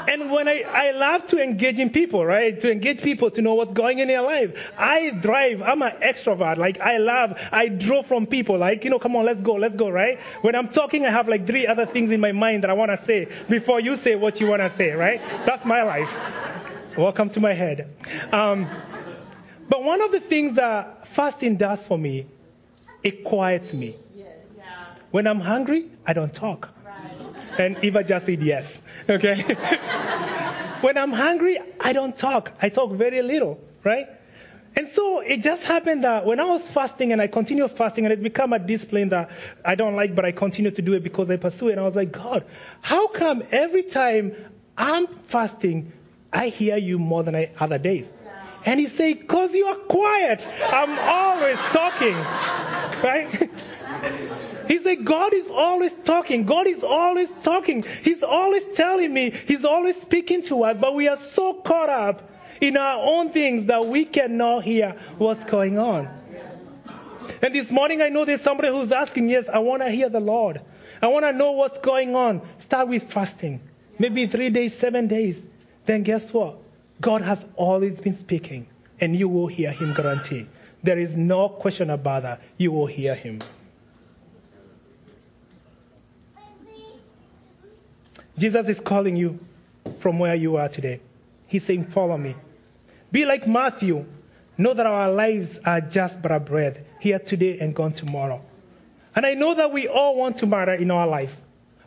And 0.07 0.31
when 0.31 0.47
I, 0.47 0.61
I 0.61 0.91
love 0.91 1.27
to 1.27 1.41
engage 1.41 1.79
in 1.79 1.89
people, 1.89 2.25
right? 2.25 2.59
To 2.61 2.71
engage 2.71 3.01
people 3.01 3.31
to 3.31 3.41
know 3.41 3.55
what's 3.55 3.73
going 3.73 3.99
in 3.99 4.07
their 4.07 4.21
life. 4.21 4.55
I 4.77 5.09
drive, 5.09 5.61
I'm 5.61 5.81
an 5.81 5.93
extrovert. 6.01 6.57
Like, 6.57 6.79
I 6.79 6.97
love, 6.97 7.39
I 7.51 7.67
draw 7.67 8.03
from 8.03 8.25
people. 8.27 8.57
Like, 8.57 8.83
you 8.83 8.89
know, 8.89 8.99
come 8.99 9.15
on, 9.15 9.25
let's 9.25 9.41
go, 9.41 9.53
let's 9.53 9.75
go, 9.75 9.89
right? 9.89 10.19
When 10.41 10.55
I'm 10.55 10.69
talking, 10.69 11.05
I 11.05 11.09
have 11.09 11.27
like 11.27 11.47
three 11.47 11.67
other 11.67 11.85
things 11.85 12.11
in 12.11 12.19
my 12.19 12.31
mind 12.31 12.63
that 12.63 12.69
I 12.69 12.73
want 12.73 12.91
to 12.91 13.05
say 13.05 13.27
before 13.49 13.79
you 13.79 13.97
say 13.97 14.15
what 14.15 14.39
you 14.39 14.47
want 14.47 14.61
to 14.61 14.75
say, 14.77 14.91
right? 14.91 15.21
That's 15.45 15.65
my 15.65 15.83
life. 15.83 16.15
Welcome 16.97 17.29
to 17.31 17.39
my 17.39 17.53
head. 17.53 17.93
Um, 18.31 18.67
but 19.67 19.83
one 19.83 20.01
of 20.01 20.11
the 20.11 20.19
things 20.19 20.55
that 20.55 21.07
fasting 21.09 21.57
does 21.57 21.81
for 21.83 21.97
me, 21.97 22.27
it 23.03 23.23
quiets 23.23 23.73
me. 23.73 23.97
When 25.11 25.27
I'm 25.27 25.39
hungry, 25.39 25.89
I 26.05 26.13
don't 26.13 26.33
talk. 26.33 26.69
And 27.57 27.81
Eva 27.83 28.03
just 28.03 28.25
said 28.25 28.43
yes. 28.43 28.81
Okay? 29.09 29.41
when 30.81 30.97
I'm 30.97 31.11
hungry, 31.11 31.59
I 31.79 31.93
don't 31.93 32.17
talk. 32.17 32.51
I 32.61 32.69
talk 32.69 32.91
very 32.91 33.21
little, 33.21 33.59
right? 33.83 34.07
And 34.77 34.89
so 34.89 35.21
it 35.21 35.41
just 35.41 35.63
happened 35.63 36.03
that 36.03 36.25
when 36.25 36.39
I 36.39 36.45
was 36.45 36.67
fasting 36.67 37.13
and 37.13 37.21
I 37.21 37.27
continued 37.27 37.71
fasting 37.71 38.05
and 38.05 38.11
it's 38.11 38.21
become 38.21 38.51
a 38.51 38.59
discipline 38.59 39.09
that 39.09 39.31
I 39.63 39.75
don't 39.75 39.95
like, 39.95 40.15
but 40.15 40.25
I 40.25 40.31
continue 40.33 40.71
to 40.71 40.81
do 40.81 40.93
it 40.93 41.03
because 41.03 41.29
I 41.29 41.37
pursue 41.37 41.69
it. 41.69 41.73
And 41.73 41.79
I 41.79 41.83
was 41.83 41.95
like, 41.95 42.11
God, 42.11 42.45
how 42.81 43.07
come 43.07 43.43
every 43.51 43.83
time 43.83 44.35
I'm 44.77 45.07
fasting, 45.27 45.93
I 46.33 46.49
hear 46.49 46.75
you 46.75 46.99
more 46.99 47.23
than 47.23 47.35
I, 47.35 47.51
other 47.57 47.77
days? 47.77 48.07
And 48.65 48.79
he 48.79 48.87
said, 48.87 49.19
because 49.19 49.53
you 49.53 49.67
are 49.67 49.75
quiet. 49.75 50.45
I'm 50.63 50.97
always 50.99 51.57
talking. 51.57 52.15
Right? 53.03 53.49
He 54.67 54.79
said, 54.79 55.05
God 55.05 55.33
is 55.33 55.49
always 55.49 55.93
talking. 56.03 56.45
God 56.45 56.67
is 56.67 56.83
always 56.83 57.29
talking. 57.43 57.83
He's 58.03 58.23
always 58.23 58.63
telling 58.75 59.13
me. 59.13 59.31
He's 59.31 59.65
always 59.65 59.99
speaking 60.01 60.43
to 60.43 60.63
us. 60.63 60.77
But 60.79 60.95
we 60.95 61.07
are 61.07 61.17
so 61.17 61.53
caught 61.53 61.89
up 61.89 62.29
in 62.61 62.77
our 62.77 63.01
own 63.03 63.31
things 63.31 63.65
that 63.65 63.85
we 63.85 64.05
cannot 64.05 64.63
hear 64.63 64.95
what's 65.17 65.43
going 65.45 65.77
on. 65.77 66.09
And 67.41 67.53
this 67.53 67.69
morning 67.69 68.01
I 68.01 68.09
know 68.09 68.25
there's 68.25 68.41
somebody 68.41 68.69
who's 68.69 68.91
asking, 68.91 69.29
yes, 69.29 69.47
I 69.47 69.59
want 69.59 69.81
to 69.83 69.89
hear 69.89 70.09
the 70.09 70.19
Lord. 70.19 70.61
I 71.01 71.07
want 71.07 71.25
to 71.25 71.33
know 71.33 71.51
what's 71.51 71.77
going 71.79 72.15
on. 72.15 72.41
Start 72.59 72.87
with 72.87 73.11
fasting. 73.11 73.61
Maybe 73.99 74.25
three 74.25 74.49
days, 74.49 74.77
seven 74.77 75.07
days. 75.07 75.41
Then 75.85 76.03
guess 76.03 76.33
what? 76.33 76.57
God 77.01 77.21
has 77.21 77.45
always 77.55 77.99
been 77.99 78.17
speaking. 78.17 78.67
And 78.99 79.15
you 79.15 79.27
will 79.27 79.47
hear 79.47 79.71
him 79.71 79.93
guarantee. 79.93 80.47
There 80.83 80.97
is 80.97 81.15
no 81.15 81.49
question 81.49 81.89
about 81.89 82.23
that. 82.23 82.41
You 82.57 82.71
will 82.71 82.85
hear 82.85 83.13
him. 83.13 83.41
Jesus 88.37 88.67
is 88.67 88.79
calling 88.79 89.15
you 89.15 89.39
from 89.99 90.19
where 90.19 90.35
you 90.35 90.57
are 90.57 90.69
today. 90.69 90.99
He's 91.47 91.63
saying, 91.63 91.85
Follow 91.87 92.17
me. 92.17 92.35
Be 93.11 93.25
like 93.25 93.47
Matthew. 93.47 94.05
Know 94.57 94.73
that 94.73 94.85
our 94.85 95.11
lives 95.11 95.59
are 95.65 95.81
just 95.81 96.21
but 96.21 96.31
a 96.31 96.39
breath, 96.39 96.77
here 96.99 97.19
today 97.19 97.59
and 97.59 97.75
gone 97.75 97.93
tomorrow. 97.93 98.41
And 99.15 99.25
I 99.25 99.33
know 99.33 99.53
that 99.53 99.71
we 99.71 99.87
all 99.87 100.15
want 100.15 100.37
to 100.39 100.45
matter 100.45 100.73
in 100.73 100.91
our 100.91 101.07
life. 101.07 101.41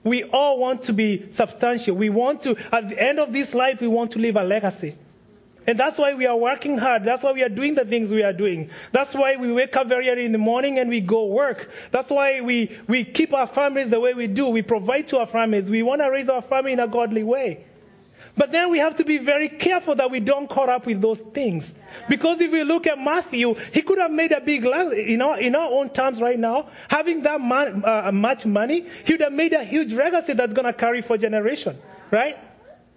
We 0.04 0.24
all 0.24 0.58
want 0.58 0.84
to 0.84 0.92
be 0.92 1.32
substantial. 1.32 1.96
We 1.96 2.08
want 2.08 2.42
to, 2.42 2.56
at 2.72 2.88
the 2.88 3.02
end 3.02 3.18
of 3.18 3.32
this 3.32 3.54
life, 3.54 3.80
we 3.80 3.88
want 3.88 4.12
to 4.12 4.18
leave 4.18 4.36
a 4.36 4.44
legacy. 4.44 4.96
And 5.68 5.78
that's 5.78 5.98
why 5.98 6.14
we 6.14 6.24
are 6.24 6.34
working 6.34 6.78
hard. 6.78 7.04
That's 7.04 7.22
why 7.22 7.32
we 7.32 7.42
are 7.42 7.50
doing 7.50 7.74
the 7.74 7.84
things 7.84 8.10
we 8.10 8.22
are 8.22 8.32
doing. 8.32 8.70
That's 8.90 9.12
why 9.12 9.36
we 9.36 9.52
wake 9.52 9.76
up 9.76 9.86
very 9.86 10.08
early 10.08 10.24
in 10.24 10.32
the 10.32 10.38
morning 10.38 10.78
and 10.78 10.88
we 10.88 11.02
go 11.02 11.26
work. 11.26 11.68
That's 11.90 12.08
why 12.08 12.40
we, 12.40 12.74
we 12.86 13.04
keep 13.04 13.34
our 13.34 13.46
families 13.46 13.90
the 13.90 14.00
way 14.00 14.14
we 14.14 14.28
do. 14.28 14.48
We 14.48 14.62
provide 14.62 15.08
to 15.08 15.18
our 15.18 15.26
families. 15.26 15.68
We 15.68 15.82
want 15.82 16.00
to 16.00 16.10
raise 16.10 16.30
our 16.30 16.40
family 16.40 16.72
in 16.72 16.80
a 16.80 16.88
godly 16.88 17.22
way. 17.22 17.66
But 18.34 18.50
then 18.50 18.70
we 18.70 18.78
have 18.78 18.96
to 18.96 19.04
be 19.04 19.18
very 19.18 19.50
careful 19.50 19.94
that 19.96 20.10
we 20.10 20.20
don't 20.20 20.48
caught 20.48 20.70
up 20.70 20.86
with 20.86 21.02
those 21.02 21.18
things. 21.34 21.70
Because 22.08 22.40
if 22.40 22.50
we 22.50 22.64
look 22.64 22.86
at 22.86 22.98
Matthew, 22.98 23.54
he 23.70 23.82
could 23.82 23.98
have 23.98 24.10
made 24.10 24.32
a 24.32 24.40
big, 24.40 24.64
in 24.64 25.20
our, 25.20 25.38
in 25.38 25.54
our 25.54 25.70
own 25.70 25.90
terms 25.90 26.18
right 26.22 26.38
now, 26.38 26.70
having 26.88 27.24
that 27.24 27.42
man, 27.42 27.84
uh, 27.84 28.10
much 28.10 28.46
money, 28.46 28.86
he 29.04 29.12
would 29.12 29.20
have 29.20 29.34
made 29.34 29.52
a 29.52 29.64
huge 29.64 29.92
legacy 29.92 30.32
that's 30.32 30.54
going 30.54 30.64
to 30.64 30.72
carry 30.72 31.02
for 31.02 31.18
generation, 31.18 31.78
right? 32.10 32.38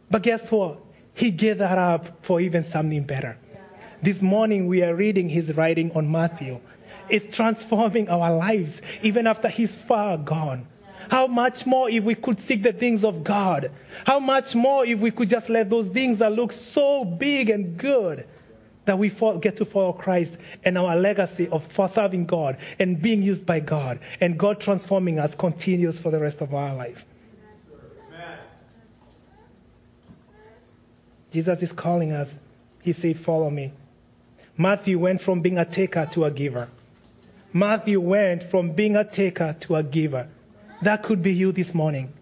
But 0.09 0.23
guess 0.23 0.49
what? 0.49 0.77
He 1.13 1.31
gave 1.31 1.59
that 1.59 1.77
up 1.77 2.25
for 2.25 2.41
even 2.41 2.65
something 2.65 3.03
better. 3.03 3.37
This 4.01 4.21
morning 4.21 4.67
we 4.67 4.83
are 4.83 4.95
reading 4.95 5.29
his 5.29 5.55
writing 5.55 5.91
on 5.93 6.11
Matthew. 6.11 6.59
It's 7.09 7.35
transforming 7.35 8.09
our 8.09 8.33
lives 8.35 8.81
even 9.01 9.27
after 9.27 9.47
he's 9.47 9.75
far 9.75 10.17
gone. 10.17 10.67
How 11.09 11.27
much 11.27 11.65
more 11.65 11.89
if 11.89 12.03
we 12.03 12.15
could 12.15 12.39
seek 12.39 12.63
the 12.63 12.71
things 12.71 13.03
of 13.03 13.23
God? 13.23 13.71
How 14.05 14.19
much 14.19 14.55
more 14.55 14.85
if 14.85 14.99
we 14.99 15.11
could 15.11 15.29
just 15.29 15.49
let 15.49 15.69
those 15.69 15.87
things 15.87 16.19
that 16.19 16.31
look 16.31 16.53
so 16.53 17.03
big 17.03 17.49
and 17.49 17.77
good 17.77 18.27
that 18.85 18.97
we 18.97 19.09
get 19.41 19.57
to 19.57 19.65
follow 19.65 19.93
Christ 19.93 20.31
and 20.63 20.77
our 20.77 20.95
legacy 20.95 21.47
of 21.49 21.67
serving 21.93 22.25
God 22.25 22.57
and 22.79 23.01
being 23.01 23.21
used 23.21 23.45
by 23.45 23.59
God 23.59 23.99
and 24.19 24.39
God 24.39 24.59
transforming 24.59 25.19
us 25.19 25.35
continues 25.35 25.99
for 25.99 26.11
the 26.11 26.19
rest 26.19 26.41
of 26.41 26.53
our 26.53 26.75
life. 26.75 27.03
Jesus 31.31 31.61
is 31.61 31.71
calling 31.71 32.11
us. 32.11 32.33
He 32.81 32.93
said, 32.93 33.19
Follow 33.19 33.49
me. 33.49 33.71
Matthew 34.57 34.99
went 34.99 35.21
from 35.21 35.41
being 35.41 35.57
a 35.57 35.65
taker 35.65 36.07
to 36.13 36.25
a 36.25 36.31
giver. 36.31 36.67
Matthew 37.53 37.99
went 37.99 38.43
from 38.49 38.71
being 38.71 38.95
a 38.95 39.03
taker 39.03 39.55
to 39.61 39.75
a 39.75 39.83
giver. 39.83 40.27
That 40.81 41.03
could 41.03 41.21
be 41.21 41.33
you 41.33 41.51
this 41.51 41.73
morning. 41.73 42.13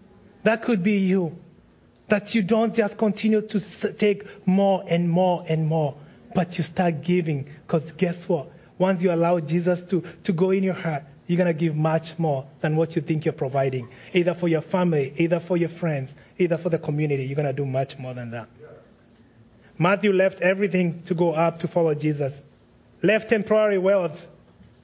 That 0.44 0.64
could 0.64 0.84
be 0.84 0.98
you. 1.00 1.38
That 2.08 2.34
you 2.34 2.42
don't 2.42 2.74
just 2.74 2.98
continue 2.98 3.42
to 3.42 3.60
take 3.94 4.48
more 4.48 4.84
and 4.88 5.10
more 5.10 5.46
and 5.48 5.68
more, 5.68 5.96
but 6.34 6.58
you 6.58 6.64
start 6.64 7.04
giving. 7.04 7.48
Because 7.66 7.92
guess 7.92 8.28
what? 8.28 8.52
Once 8.78 9.02
you 9.02 9.12
allow 9.12 9.40
Jesus 9.40 9.84
to, 9.86 10.04
to 10.24 10.34
go 10.34 10.52
in 10.52 10.64
your 10.64 10.74
heart, 10.74 11.04
you're 11.28 11.38
going 11.38 11.48
to 11.48 11.54
give 11.54 11.76
much 11.76 12.18
more 12.18 12.48
than 12.62 12.76
what 12.76 12.96
you 12.96 13.04
think 13.04 13.26
you're 13.26 13.34
providing, 13.34 13.88
either 14.14 14.34
for 14.34 14.48
your 14.48 14.62
family, 14.62 15.14
either 15.18 15.40
for 15.40 15.58
your 15.58 15.70
friends, 15.70 16.12
either 16.40 16.58
for 16.58 16.70
the 16.70 16.80
community. 16.80 17.26
You're 17.26 17.36
going 17.36 17.46
to 17.46 17.54
do 17.54 17.68
much 17.68 18.00
more 18.00 18.16
than 18.16 18.32
that. 18.32 18.48
Matthew 19.82 20.12
left 20.12 20.42
everything 20.42 21.02
to 21.04 21.14
go 21.16 21.34
up 21.34 21.62
to 21.62 21.68
follow 21.70 21.96
Jesus, 21.96 22.34
left 23.02 23.30
temporary 23.30 23.78
wealth, 23.78 24.28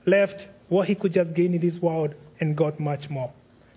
left 0.05 0.47
what 0.69 0.87
he 0.87 0.95
could 0.95 1.11
just 1.11 1.33
gain 1.33 1.53
in 1.53 1.59
this 1.59 1.77
world, 1.77 2.15
and 2.39 2.55
got 2.55 2.79
much 2.79 3.09
more. 3.09 3.31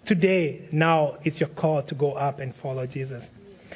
Today, 0.05 0.63
now, 0.71 1.17
it's 1.25 1.41
your 1.41 1.49
call 1.51 1.83
to 1.83 1.95
go 1.95 2.13
up 2.13 2.39
and 2.39 2.55
follow 2.55 2.87
Jesus. 2.87 3.27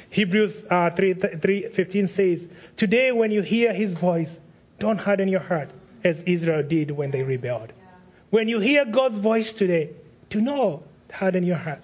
Hebrews 0.09 0.63
uh, 0.69 0.89
3, 0.89 1.13
3, 1.13 1.67
15 1.67 2.07
says, 2.07 2.45
Today, 2.77 3.11
when 3.11 3.31
you 3.31 3.41
hear 3.41 3.73
his 3.73 3.93
voice, 3.93 4.39
don't 4.79 4.97
harden 4.97 5.27
your 5.27 5.41
heart 5.41 5.69
as 6.03 6.21
Israel 6.21 6.63
did 6.63 6.91
when 6.91 7.11
they 7.11 7.23
rebelled. 7.23 7.73
When 8.29 8.47
you 8.47 8.59
hear 8.59 8.85
God's 8.85 9.17
voice 9.17 9.51
today, 9.53 9.91
do 10.29 10.41
not 10.41 10.81
harden 11.11 11.43
your 11.43 11.57
heart. 11.57 11.81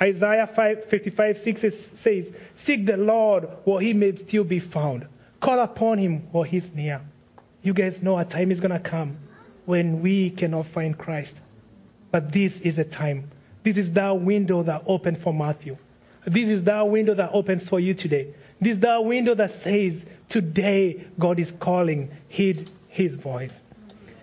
Isaiah 0.00 0.46
5, 0.46 0.84
55, 0.84 1.38
6 1.38 1.60
says, 1.94 2.32
Seek 2.56 2.86
the 2.86 2.96
Lord 2.96 3.48
while 3.64 3.78
he 3.78 3.94
may 3.94 4.14
still 4.16 4.44
be 4.44 4.60
found. 4.60 5.06
Call 5.40 5.58
upon 5.60 5.98
him 5.98 6.28
while 6.32 6.44
he's 6.44 6.70
near. 6.74 7.00
You 7.62 7.72
guys 7.72 8.02
know 8.02 8.18
a 8.18 8.24
time 8.24 8.50
is 8.50 8.60
going 8.60 8.72
to 8.72 8.78
come 8.78 9.16
when 9.64 10.02
we 10.02 10.30
cannot 10.30 10.66
find 10.66 10.96
Christ. 10.96 11.34
But 12.10 12.32
this 12.32 12.58
is 12.58 12.78
a 12.78 12.84
time. 12.84 13.30
This 13.62 13.76
is 13.76 13.92
that 13.92 14.20
window 14.20 14.62
that 14.62 14.84
opened 14.86 15.18
for 15.18 15.34
Matthew. 15.34 15.76
This 16.26 16.48
is 16.48 16.64
that 16.64 16.88
window 16.88 17.14
that 17.14 17.30
opens 17.32 17.68
for 17.68 17.80
you 17.80 17.94
today. 17.94 18.34
This 18.60 18.74
is 18.74 18.80
that 18.80 19.04
window 19.04 19.34
that 19.34 19.62
says, 19.62 19.96
Today 20.28 21.04
God 21.18 21.38
is 21.38 21.52
calling. 21.60 22.10
Heed 22.28 22.70
his 22.88 23.14
voice. 23.14 23.52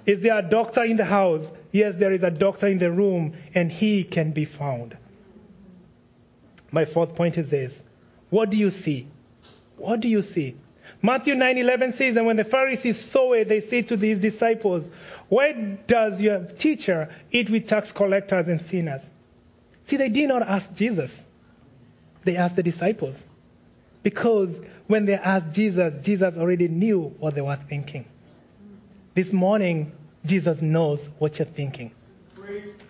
Is 0.06 0.20
there 0.20 0.38
a 0.38 0.42
doctor 0.42 0.84
in 0.84 0.98
the 0.98 1.06
house? 1.06 1.50
Yes, 1.72 1.96
there 1.96 2.12
is 2.12 2.24
a 2.24 2.32
doctor 2.32 2.68
in 2.68 2.78
the 2.78 2.92
room, 2.92 3.36
and 3.56 3.72
he 3.72 4.04
can 4.04 4.32
be 4.32 4.46
found. 4.46 4.98
My 6.74 6.86
fourth 6.86 7.14
point 7.14 7.38
is 7.38 7.50
this 7.52 7.82
What 8.32 8.50
do 8.50 8.58
you 8.58 8.72
see? 8.72 9.08
What 9.78 10.02
do 10.02 10.10
you 10.10 10.24
see? 10.24 10.56
Matthew 11.04 11.36
9:11 11.36 11.94
says, 11.94 12.18
and 12.18 12.26
when 12.26 12.36
the 12.36 12.44
Pharisees 12.44 13.00
saw 13.00 13.34
it, 13.34 13.48
they 13.48 13.62
said 13.62 13.90
to 13.90 13.98
these 13.98 14.18
disciples, 14.18 14.90
"Why 15.30 15.52
does 15.88 16.20
your 16.20 16.40
teacher 16.40 17.10
eat 17.32 17.50
with 17.50 17.68
tax 17.68 17.92
collectors 17.92 18.48
and 18.48 18.60
sinners?" 18.62 19.02
See, 19.86 19.98
they 19.98 20.10
did 20.10 20.28
not 20.30 20.42
ask 20.42 20.74
Jesus; 20.74 21.12
they 22.24 22.38
asked 22.38 22.56
the 22.56 22.64
disciples, 22.64 23.16
because 24.02 24.50
when 24.88 25.06
they 25.06 25.16
asked 25.16 25.54
Jesus, 25.54 25.94
Jesus 26.04 26.38
already 26.38 26.70
knew 26.70 27.14
what 27.20 27.36
they 27.36 27.42
were 27.42 27.60
thinking. 27.70 28.06
This 29.14 29.32
morning, 29.32 29.92
Jesus 30.26 30.62
knows 30.62 31.08
what 31.20 31.38
you're 31.38 31.46
thinking. 31.46 31.92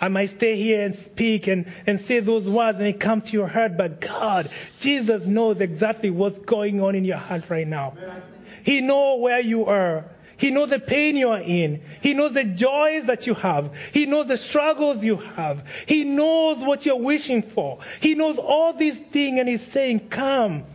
I 0.04 0.10
might 0.10 0.32
stay 0.32 0.58
here 0.58 0.82
and 0.82 0.96
speak 0.96 1.48
and, 1.48 1.66
and 1.88 1.98
say 2.02 2.20
those 2.20 2.46
words 2.46 2.78
and 2.78 2.86
it 2.86 3.00
come 3.00 3.22
to 3.22 3.32
your 3.32 3.48
heart, 3.48 3.78
but 3.78 4.02
God, 4.02 4.50
Jesus 4.82 5.26
knows 5.26 5.62
exactly 5.62 6.10
what's 6.10 6.38
going 6.40 6.82
on 6.82 6.96
in 6.96 7.06
your 7.06 7.16
heart 7.16 7.50
right 7.50 7.66
now. 7.66 7.94
He 8.66 8.82
knows 8.82 9.22
where 9.22 9.40
you 9.40 9.68
are. 9.68 10.04
He 10.36 10.52
knows 10.52 10.72
the 10.72 10.80
pain 10.80 11.16
you 11.16 11.30
are 11.30 11.40
in. 11.40 11.82
He 12.02 12.16
knows 12.16 12.34
the 12.34 12.44
joys 12.44 13.06
that 13.06 13.28
you 13.28 13.34
have. 13.36 13.72
He 13.94 14.06
knows 14.06 14.28
the 14.28 14.36
struggles 14.36 15.06
you 15.06 15.16
have. 15.16 15.64
He 15.86 16.04
knows 16.04 16.58
what 16.58 16.86
you're 16.86 16.98
wishing 16.98 17.42
for. 17.42 17.80
He 18.02 18.14
knows 18.14 18.38
all 18.38 18.74
these 18.74 18.98
things 18.98 19.40
and 19.40 19.48
He's 19.48 19.66
saying, 19.66 20.10
Come. 20.10 20.66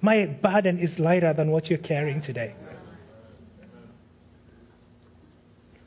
My 0.00 0.26
burden 0.26 0.80
is 0.80 0.98
lighter 0.98 1.32
than 1.34 1.52
what 1.52 1.70
you're 1.70 1.78
carrying 1.78 2.20
today. 2.20 2.56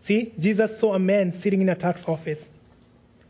See, 0.07 0.31
Jesus 0.39 0.79
saw 0.79 0.93
a 0.93 0.99
man 0.99 1.33
sitting 1.33 1.61
in 1.61 1.67
a 1.67 1.75
tax 1.75 2.01
office 2.07 2.39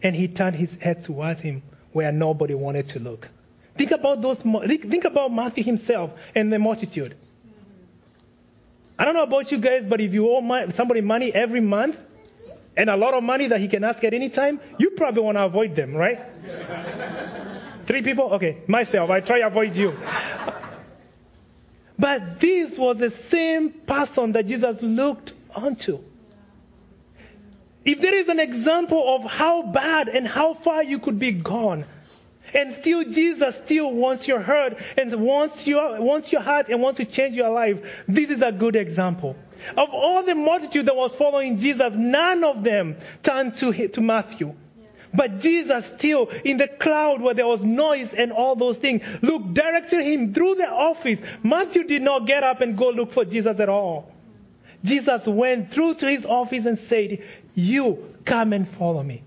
and 0.03 0.15
he 0.15 0.27
turned 0.27 0.55
his 0.55 0.69
head 0.79 1.03
towards 1.03 1.41
him 1.41 1.63
where 1.91 2.11
nobody 2.11 2.53
wanted 2.53 2.89
to 2.89 2.99
look. 2.99 3.27
Think 3.75 3.89
about 3.89 4.21
those, 4.21 4.37
think 4.37 5.05
about 5.05 5.33
Matthew 5.33 5.63
himself 5.63 6.11
and 6.35 6.53
the 6.53 6.59
multitude. 6.59 7.15
I 8.99 9.05
don't 9.05 9.15
know 9.15 9.23
about 9.23 9.51
you 9.51 9.57
guys, 9.57 9.87
but 9.87 10.01
if 10.01 10.13
you 10.13 10.29
owe 10.29 10.69
somebody 10.69 11.01
money 11.01 11.33
every 11.33 11.61
month 11.61 11.97
and 12.75 12.91
a 12.91 12.95
lot 12.95 13.15
of 13.15 13.23
money 13.23 13.47
that 13.47 13.59
he 13.59 13.67
can 13.67 13.83
ask 13.83 14.03
at 14.03 14.13
any 14.13 14.29
time, 14.29 14.59
you 14.77 14.91
probably 14.91 15.23
want 15.23 15.39
to 15.39 15.45
avoid 15.45 15.75
them, 15.75 15.95
right? 15.95 16.19
Three 17.87 18.03
people? 18.03 18.33
Okay, 18.33 18.59
myself, 18.67 19.09
I 19.09 19.21
try 19.21 19.39
to 19.39 19.47
avoid 19.47 19.75
you. 19.75 19.97
But 21.97 22.39
this 22.39 22.77
was 22.77 22.97
the 22.97 23.09
same 23.09 23.71
person 23.71 24.33
that 24.33 24.45
Jesus 24.45 24.79
looked 24.83 25.33
onto. 25.55 26.03
If 27.87 28.01
there 28.01 28.15
is 28.15 28.27
an 28.27 28.41
example 28.41 29.15
of 29.15 29.23
how 29.23 29.61
bad 29.61 30.09
and 30.09 30.27
how 30.27 30.53
far 30.53 30.83
you 30.83 30.99
could 30.99 31.19
be 31.19 31.31
gone, 31.31 31.85
and 32.53 32.73
still 32.73 33.05
Jesus 33.05 33.55
still 33.63 33.93
wants 33.93 34.27
your 34.27 34.41
heart 34.41 34.77
and 34.97 35.15
wants 35.15 35.65
your, 35.65 36.01
wants 36.01 36.33
your 36.33 36.41
heart 36.41 36.67
and 36.67 36.81
wants 36.81 36.97
to 36.97 37.05
change 37.05 37.37
your 37.37 37.49
life, 37.49 37.79
this 38.05 38.29
is 38.29 38.41
a 38.41 38.51
good 38.51 38.75
example. 38.75 39.37
Of 39.77 39.89
all 39.91 40.21
the 40.21 40.35
multitude 40.35 40.87
that 40.87 40.97
was 40.97 41.15
following 41.15 41.59
Jesus, 41.59 41.93
none 41.95 42.43
of 42.43 42.61
them 42.61 42.97
turned 43.23 43.55
to, 43.59 43.87
to 43.87 44.01
Matthew. 44.01 44.53
But 45.13 45.39
Jesus 45.39 45.85
still, 45.85 46.27
in 46.43 46.57
the 46.57 46.67
cloud 46.67 47.21
where 47.21 47.33
there 47.33 47.47
was 47.47 47.63
noise 47.63 48.13
and 48.13 48.33
all 48.33 48.57
those 48.57 48.77
things, 48.77 49.01
looked 49.21 49.53
directly 49.53 50.13
him 50.13 50.33
through 50.33 50.55
the 50.55 50.67
office. 50.67 51.21
Matthew 51.41 51.85
did 51.85 52.01
not 52.01 52.27
get 52.27 52.43
up 52.43 52.59
and 52.59 52.77
go 52.77 52.89
look 52.89 53.13
for 53.13 53.23
Jesus 53.23 53.61
at 53.61 53.69
all. 53.69 54.11
Jesus 54.83 55.25
went 55.25 55.71
through 55.71 55.95
to 55.95 56.09
his 56.09 56.25
office 56.25 56.65
and 56.65 56.77
said, 56.77 57.23
you 57.57 58.13
come 58.23 58.53
and 58.53 58.69
follow 58.69 59.01
me. 59.01 59.23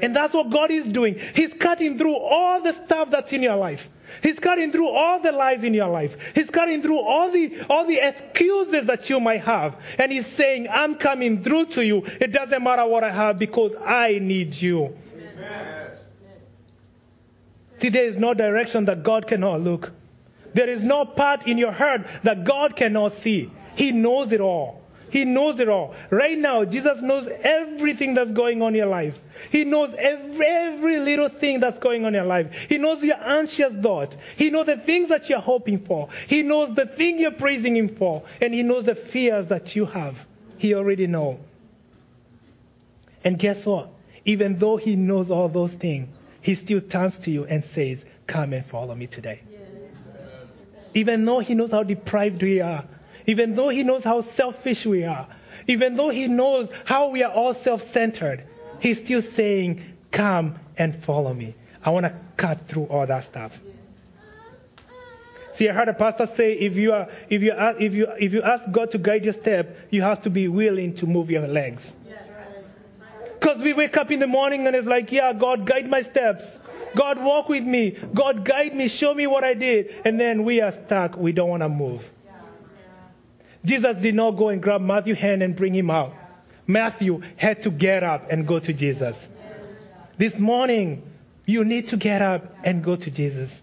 And 0.00 0.14
that's 0.14 0.32
what 0.32 0.50
God 0.50 0.70
is 0.70 0.86
doing. 0.86 1.18
He's 1.34 1.52
cutting 1.52 1.98
through 1.98 2.16
all 2.16 2.62
the 2.62 2.72
stuff 2.72 3.10
that's 3.10 3.32
in 3.32 3.42
your 3.42 3.56
life. 3.56 3.88
He's 4.22 4.38
cutting 4.38 4.70
through 4.70 4.88
all 4.88 5.18
the 5.20 5.32
lies 5.32 5.64
in 5.64 5.74
your 5.74 5.88
life. 5.88 6.16
He's 6.34 6.50
cutting 6.50 6.82
through 6.82 7.00
all 7.00 7.30
the 7.30 7.62
all 7.68 7.84
the 7.84 7.98
excuses 7.98 8.86
that 8.86 9.10
you 9.10 9.18
might 9.18 9.40
have. 9.40 9.76
And 9.98 10.12
he's 10.12 10.26
saying, 10.26 10.68
I'm 10.70 10.94
coming 10.94 11.42
through 11.42 11.66
to 11.66 11.84
you. 11.84 12.04
It 12.20 12.32
doesn't 12.32 12.62
matter 12.62 12.86
what 12.86 13.02
I 13.02 13.10
have 13.10 13.38
because 13.38 13.74
I 13.84 14.20
need 14.20 14.54
you. 14.54 14.96
Amen. 15.16 15.90
See, 17.80 17.88
there 17.88 18.06
is 18.06 18.16
no 18.16 18.34
direction 18.34 18.84
that 18.84 19.02
God 19.02 19.26
cannot 19.26 19.62
look. 19.62 19.90
There 20.54 20.68
is 20.68 20.82
no 20.82 21.04
part 21.04 21.48
in 21.48 21.58
your 21.58 21.72
heart 21.72 22.06
that 22.22 22.44
God 22.44 22.76
cannot 22.76 23.14
see. 23.14 23.50
He 23.74 23.90
knows 23.90 24.30
it 24.30 24.40
all. 24.40 24.83
He 25.14 25.24
knows 25.24 25.60
it 25.60 25.68
all. 25.68 25.94
Right 26.10 26.36
now, 26.36 26.64
Jesus 26.64 27.00
knows 27.00 27.28
everything 27.28 28.14
that's 28.14 28.32
going 28.32 28.60
on 28.62 28.70
in 28.70 28.78
your 28.78 28.88
life. 28.88 29.16
He 29.52 29.62
knows 29.62 29.94
every, 29.96 30.44
every 30.44 30.98
little 30.98 31.28
thing 31.28 31.60
that's 31.60 31.78
going 31.78 32.04
on 32.04 32.08
in 32.08 32.14
your 32.14 32.24
life. 32.24 32.52
He 32.68 32.78
knows 32.78 33.00
your 33.00 33.22
anxious 33.22 33.72
thought. 33.74 34.16
He 34.34 34.50
knows 34.50 34.66
the 34.66 34.76
things 34.76 35.10
that 35.10 35.28
you're 35.28 35.38
hoping 35.38 35.78
for. 35.78 36.08
He 36.26 36.42
knows 36.42 36.74
the 36.74 36.86
thing 36.86 37.20
you're 37.20 37.30
praising 37.30 37.76
Him 37.76 37.94
for. 37.94 38.24
And 38.40 38.52
He 38.52 38.64
knows 38.64 38.86
the 38.86 38.96
fears 38.96 39.46
that 39.46 39.76
you 39.76 39.86
have. 39.86 40.16
He 40.58 40.74
already 40.74 41.06
knows. 41.06 41.38
And 43.22 43.38
guess 43.38 43.64
what? 43.64 43.90
Even 44.24 44.58
though 44.58 44.78
He 44.78 44.96
knows 44.96 45.30
all 45.30 45.48
those 45.48 45.74
things, 45.74 46.08
He 46.40 46.56
still 46.56 46.80
turns 46.80 47.16
to 47.18 47.30
you 47.30 47.44
and 47.44 47.64
says, 47.64 48.04
Come 48.26 48.52
and 48.52 48.66
follow 48.66 48.96
me 48.96 49.06
today. 49.06 49.42
Even 50.92 51.24
though 51.24 51.38
He 51.38 51.54
knows 51.54 51.70
how 51.70 51.84
deprived 51.84 52.42
we 52.42 52.60
are, 52.60 52.84
even 53.26 53.56
though 53.56 53.68
He 53.68 53.82
knows 53.82 54.04
how 54.04 54.20
selfish 54.20 54.86
we 54.86 55.04
are, 55.04 55.26
even 55.66 55.96
though 55.96 56.10
He 56.10 56.28
knows 56.28 56.68
how 56.84 57.08
we 57.08 57.22
are 57.22 57.32
all 57.32 57.54
self 57.54 57.92
centered, 57.92 58.44
He's 58.80 58.98
still 58.98 59.22
saying, 59.22 59.82
Come 60.10 60.56
and 60.76 61.02
follow 61.04 61.32
me. 61.32 61.54
I 61.84 61.90
want 61.90 62.06
to 62.06 62.14
cut 62.36 62.68
through 62.68 62.84
all 62.84 63.06
that 63.06 63.24
stuff. 63.24 63.58
See, 65.56 65.68
I 65.68 65.72
heard 65.72 65.88
a 65.88 65.94
pastor 65.94 66.28
say, 66.36 66.54
if 66.54 66.74
you 66.76 66.92
are, 66.92 67.08
if 67.28 67.42
you 67.42 67.52
ask, 67.52 67.80
if 67.80 67.92
you 67.94 68.08
if 68.18 68.32
you 68.32 68.42
ask 68.42 68.64
God 68.72 68.90
to 68.90 68.98
guide 68.98 69.24
your 69.24 69.34
step, 69.34 69.78
you 69.90 70.02
have 70.02 70.22
to 70.22 70.30
be 70.30 70.48
willing 70.48 70.94
to 70.96 71.06
move 71.06 71.30
your 71.30 71.46
legs. 71.46 71.92
Because 73.38 73.60
we 73.60 73.72
wake 73.72 73.96
up 73.96 74.10
in 74.10 74.20
the 74.20 74.26
morning 74.26 74.66
and 74.66 74.74
it's 74.74 74.86
like, 74.86 75.12
yeah, 75.12 75.32
God, 75.32 75.66
guide 75.66 75.88
my 75.88 76.02
steps. 76.02 76.50
God, 76.96 77.22
walk 77.22 77.48
with 77.48 77.62
me. 77.64 77.90
God, 78.14 78.44
guide 78.44 78.74
me. 78.74 78.88
Show 78.88 79.12
me 79.12 79.26
what 79.26 79.44
I 79.44 79.54
did. 79.54 79.94
And 80.04 80.18
then 80.18 80.44
we 80.44 80.60
are 80.60 80.72
stuck. 80.72 81.16
We 81.16 81.32
don't 81.32 81.50
want 81.50 81.62
to 81.62 81.68
move. 81.68 82.02
Jesus 83.64 83.96
did 83.96 84.14
not 84.14 84.32
go 84.32 84.48
and 84.50 84.62
grab 84.62 84.80
Matthew's 84.80 85.18
hand 85.18 85.42
and 85.42 85.56
bring 85.56 85.74
him 85.74 85.90
out. 85.90 86.14
Matthew 86.66 87.22
had 87.36 87.62
to 87.62 87.70
get 87.70 88.02
up 88.02 88.30
and 88.30 88.46
go 88.46 88.58
to 88.58 88.72
Jesus. 88.72 89.26
This 90.16 90.38
morning, 90.38 91.02
you 91.46 91.64
need 91.64 91.88
to 91.88 91.96
get 91.96 92.22
up 92.22 92.54
and 92.62 92.82
go 92.82 92.96
to 92.96 93.10
Jesus. 93.10 93.60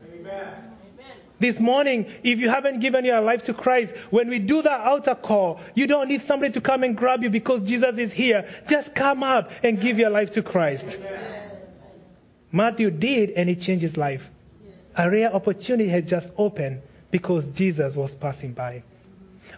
This 1.39 1.59
morning, 1.59 2.05
if 2.21 2.37
you 2.37 2.49
haven't 2.49 2.81
given 2.81 3.03
your 3.03 3.19
life 3.19 3.45
to 3.45 3.53
Christ, 3.55 3.91
when 4.11 4.29
we 4.29 4.37
do 4.37 4.61
that 4.61 4.81
altar 4.81 5.15
call, 5.15 5.59
you 5.73 5.87
don't 5.87 6.07
need 6.07 6.21
somebody 6.21 6.53
to 6.53 6.61
come 6.61 6.83
and 6.83 6.95
grab 6.95 7.23
you 7.23 7.31
because 7.31 7.63
Jesus 7.63 7.97
is 7.97 8.11
here. 8.11 8.47
Just 8.69 8.93
come 8.93 9.23
up 9.23 9.49
and 9.63 9.81
give 9.81 9.97
your 9.97 10.11
life 10.11 10.33
to 10.33 10.43
Christ. 10.43 10.99
Matthew 12.51 12.91
did, 12.91 13.31
and 13.31 13.49
it 13.49 13.59
changed 13.59 13.81
his 13.81 13.97
life. 13.97 14.29
A 14.95 15.09
rare 15.09 15.33
opportunity 15.33 15.89
had 15.89 16.05
just 16.05 16.29
opened 16.37 16.81
because 17.09 17.47
Jesus 17.49 17.95
was 17.95 18.13
passing 18.13 18.51
by. 18.51 18.83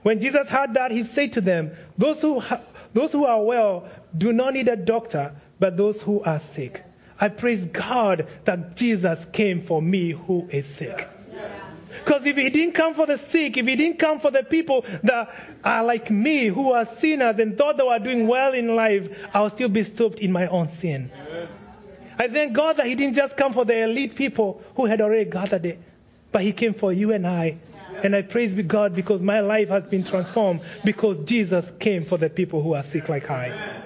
When 0.02 0.20
Jesus 0.20 0.50
heard 0.50 0.74
that, 0.74 0.92
he 0.92 1.04
said 1.04 1.34
to 1.34 1.42
them, 1.42 1.72
Those 1.98 2.22
who, 2.22 2.40
ha- 2.40 2.62
those 2.94 3.12
who 3.12 3.26
are 3.26 3.42
well 3.42 3.88
do 4.18 4.34
not 4.34 4.54
need 4.54 4.68
a 4.68 4.76
doctor, 4.76 5.36
but 5.60 5.78
those 5.78 6.02
who 6.02 6.22
are 6.24 6.42
sick. 6.56 6.84
I 7.20 7.30
praise 7.30 7.64
God 7.66 8.28
that 8.46 8.76
Jesus 8.76 9.26
came 9.32 9.66
for 9.66 9.82
me 9.82 10.12
who 10.12 10.48
is 10.52 10.66
sick. 10.66 11.08
Because 12.04 12.26
if 12.26 12.36
he 12.36 12.50
didn't 12.50 12.74
come 12.74 12.96
for 12.96 13.06
the 13.06 13.18
sick, 13.18 13.56
if 13.56 13.68
he 13.68 13.76
didn't 13.76 14.00
come 14.00 14.20
for 14.20 14.32
the 14.32 14.44
people 14.44 14.84
that 15.04 15.34
are 15.64 15.84
like 15.84 16.10
me, 16.10 16.48
who 16.48 16.74
are 16.74 16.86
sinners 16.86 17.40
and 17.40 17.58
thought 17.58 17.78
they 17.78 17.84
were 17.84 18.00
doing 18.00 18.28
well 18.28 18.54
in 18.54 18.76
life, 18.76 19.10
I'll 19.34 19.50
still 19.52 19.70
be 19.70 19.84
stopped 19.84 20.20
in 20.20 20.32
my 20.32 20.48
own 20.48 20.72
sin. 20.78 21.12
I 22.18 22.28
thank 22.28 22.54
God 22.54 22.78
that 22.78 22.88
he 22.88 22.96
didn't 22.96 23.16
just 23.16 23.38
come 23.38 23.54
for 23.54 23.64
the 23.64 23.84
elite 23.84 24.16
people 24.16 24.62
who 24.76 24.86
had 24.86 25.02
already 25.02 25.30
gathered 25.30 25.66
it, 25.66 25.80
but 26.32 26.42
he 26.42 26.52
came 26.52 26.74
for 26.74 26.92
you 26.92 27.14
and 27.14 27.26
I. 27.26 27.58
And 28.02 28.16
I 28.16 28.22
praise 28.22 28.54
God 28.54 28.94
because 28.94 29.22
my 29.22 29.42
life 29.42 29.70
has 29.70 29.84
been 29.84 30.04
transformed 30.04 30.62
because 30.84 31.20
Jesus 31.22 31.66
came 31.80 32.04
for 32.04 32.18
the 32.18 32.30
people 32.30 32.62
who 32.62 32.74
are 32.74 32.84
sick 32.84 33.10
like 33.10 33.30
I. 33.30 33.82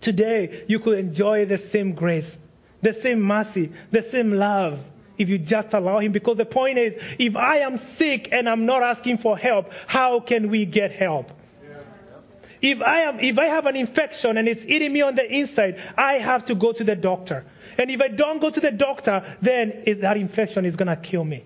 Today, 0.00 0.64
you 0.66 0.78
could 0.78 0.98
enjoy 0.98 1.44
the 1.44 1.58
same 1.58 1.92
grace, 1.92 2.36
the 2.80 2.94
same 2.94 3.20
mercy, 3.20 3.72
the 3.90 4.02
same 4.02 4.32
love 4.32 4.80
if 5.18 5.28
you 5.28 5.38
just 5.38 5.74
allow 5.74 5.98
Him. 5.98 6.12
Because 6.12 6.38
the 6.38 6.46
point 6.46 6.78
is, 6.78 7.02
if 7.18 7.36
I 7.36 7.58
am 7.58 7.76
sick 7.76 8.28
and 8.32 8.48
I'm 8.48 8.64
not 8.64 8.82
asking 8.82 9.18
for 9.18 9.36
help, 9.36 9.70
how 9.86 10.20
can 10.20 10.48
we 10.48 10.64
get 10.64 10.92
help? 10.92 11.30
If 12.62 12.82
I 12.82 13.02
am, 13.02 13.20
if 13.20 13.38
I 13.38 13.46
have 13.46 13.66
an 13.66 13.76
infection 13.76 14.36
and 14.36 14.46
it's 14.46 14.64
eating 14.64 14.92
me 14.92 15.00
on 15.00 15.14
the 15.14 15.30
inside, 15.30 15.80
I 15.96 16.14
have 16.14 16.46
to 16.46 16.54
go 16.54 16.72
to 16.72 16.84
the 16.84 16.96
doctor. 16.96 17.44
And 17.78 17.90
if 17.90 18.00
I 18.02 18.08
don't 18.08 18.40
go 18.40 18.50
to 18.50 18.60
the 18.60 18.70
doctor, 18.70 19.36
then 19.40 19.82
that 20.00 20.16
infection 20.18 20.66
is 20.66 20.76
going 20.76 20.88
to 20.88 20.96
kill 20.96 21.24
me. 21.24 21.44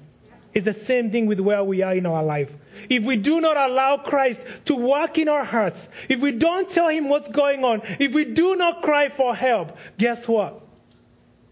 It's 0.55 0.65
the 0.65 0.75
same 0.75 1.11
thing 1.11 1.27
with 1.27 1.41
where 1.41 1.65
we 1.65 1.83
are 1.83 1.95
in 1.95 2.07
our 2.07 2.23
life. 2.23 2.51
If 2.89 3.03
we 3.03 3.17
do 3.17 3.41
not 3.41 3.57
allow 3.57 3.97
Christ 3.97 4.41
to 4.67 4.77
work 4.77 5.19
in 5.19 5.29
our 5.29 5.45
hearts, 5.45 5.87
if 6.09 6.21
we 6.21 6.33
don't 6.33 6.71
tell 6.71 6.89
Him 6.89 7.09
what's 7.09 7.29
going 7.29 7.65
on, 7.65 7.83
if 7.99 8.13
we 8.13 8.25
do 8.25 8.55
not 8.55 8.83
cry 8.83 9.09
for 9.09 9.35
help, 9.35 9.77
guess 9.99 10.29
what? 10.29 10.61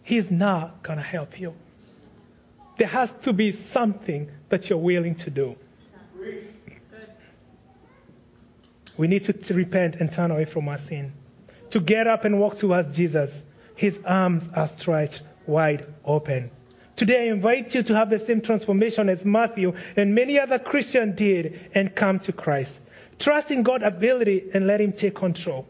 He's 0.04 0.30
not 0.30 0.82
going 0.82 0.98
to 0.98 1.04
help 1.04 1.40
you. 1.40 1.54
There 2.78 2.88
has 2.88 3.12
to 3.22 3.32
be 3.32 3.52
something 3.52 4.30
that 4.48 4.70
you're 4.70 4.78
willing 4.78 5.16
to 5.16 5.30
do. 5.30 5.56
We 8.96 9.08
need 9.08 9.24
to, 9.24 9.32
to 9.32 9.54
repent 9.54 9.96
and 9.96 10.12
turn 10.12 10.30
away 10.30 10.44
from 10.44 10.68
our 10.68 10.78
sin. 10.78 11.12
To 11.70 11.80
get 11.80 12.06
up 12.06 12.24
and 12.24 12.38
walk 12.38 12.58
towards 12.58 12.94
Jesus. 12.94 13.42
His 13.74 13.98
arms 14.04 14.48
are 14.54 14.68
stretched 14.68 15.22
wide 15.46 15.86
open. 16.04 16.50
Today, 17.02 17.28
I 17.28 17.32
invite 17.32 17.74
you 17.74 17.82
to 17.82 17.96
have 17.96 18.10
the 18.10 18.20
same 18.20 18.40
transformation 18.40 19.08
as 19.08 19.24
Matthew 19.24 19.74
and 19.96 20.14
many 20.14 20.38
other 20.38 20.60
Christians 20.60 21.16
did 21.16 21.68
and 21.74 21.92
come 21.92 22.20
to 22.20 22.32
Christ. 22.32 22.78
Trust 23.18 23.50
in 23.50 23.64
God's 23.64 23.82
ability 23.82 24.50
and 24.54 24.68
let 24.68 24.80
Him 24.80 24.92
take 24.92 25.16
control. 25.16 25.66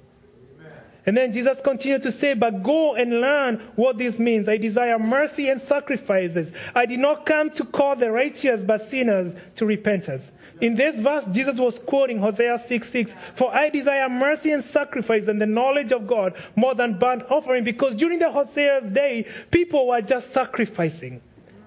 And 1.07 1.17
then 1.17 1.33
Jesus 1.33 1.59
continued 1.65 2.03
to 2.03 2.13
say, 2.13 2.35
But 2.35 2.63
go 2.63 2.97
and 2.97 3.23
learn 3.23 3.63
what 3.77 3.97
this 3.97 4.19
means. 4.19 4.47
I 4.47 4.59
desire 4.59 4.99
mercy 4.99 5.49
and 5.49 5.63
sacrifices. 5.63 6.53
I 6.75 6.85
did 6.85 7.01
not 7.01 7.25
come 7.25 7.49
to 7.53 7.65
call 7.65 7.97
the 7.97 8.11
righteous, 8.11 8.63
but 8.63 8.91
sinners 8.91 9.35
to 9.57 9.65
repentance. 9.65 10.31
In 10.63 10.77
this 10.77 10.97
verse, 10.97 11.25
Jesus 11.33 11.59
was 11.59 11.77
quoting 11.81 12.19
Hosea 12.19 12.57
6 12.65 12.89
6. 12.89 13.15
For 13.35 13.53
I 13.53 13.69
desire 13.69 14.09
mercy 14.09 14.53
and 14.53 14.65
sacrifice 14.65 15.27
and 15.27 15.41
the 15.41 15.47
knowledge 15.47 15.91
of 15.91 16.07
God 16.07 16.35
more 16.55 16.77
than 16.77 17.01
burnt 17.01 17.25
offering. 17.31 17.65
Because 17.65 17.97
during 17.97 18.21
the 18.21 18.31
Hosea's 18.31 18.89
day, 18.89 19.27
people 19.51 19.89
were 19.89 20.01
just 20.01 20.33
sacrificing. 20.33 21.21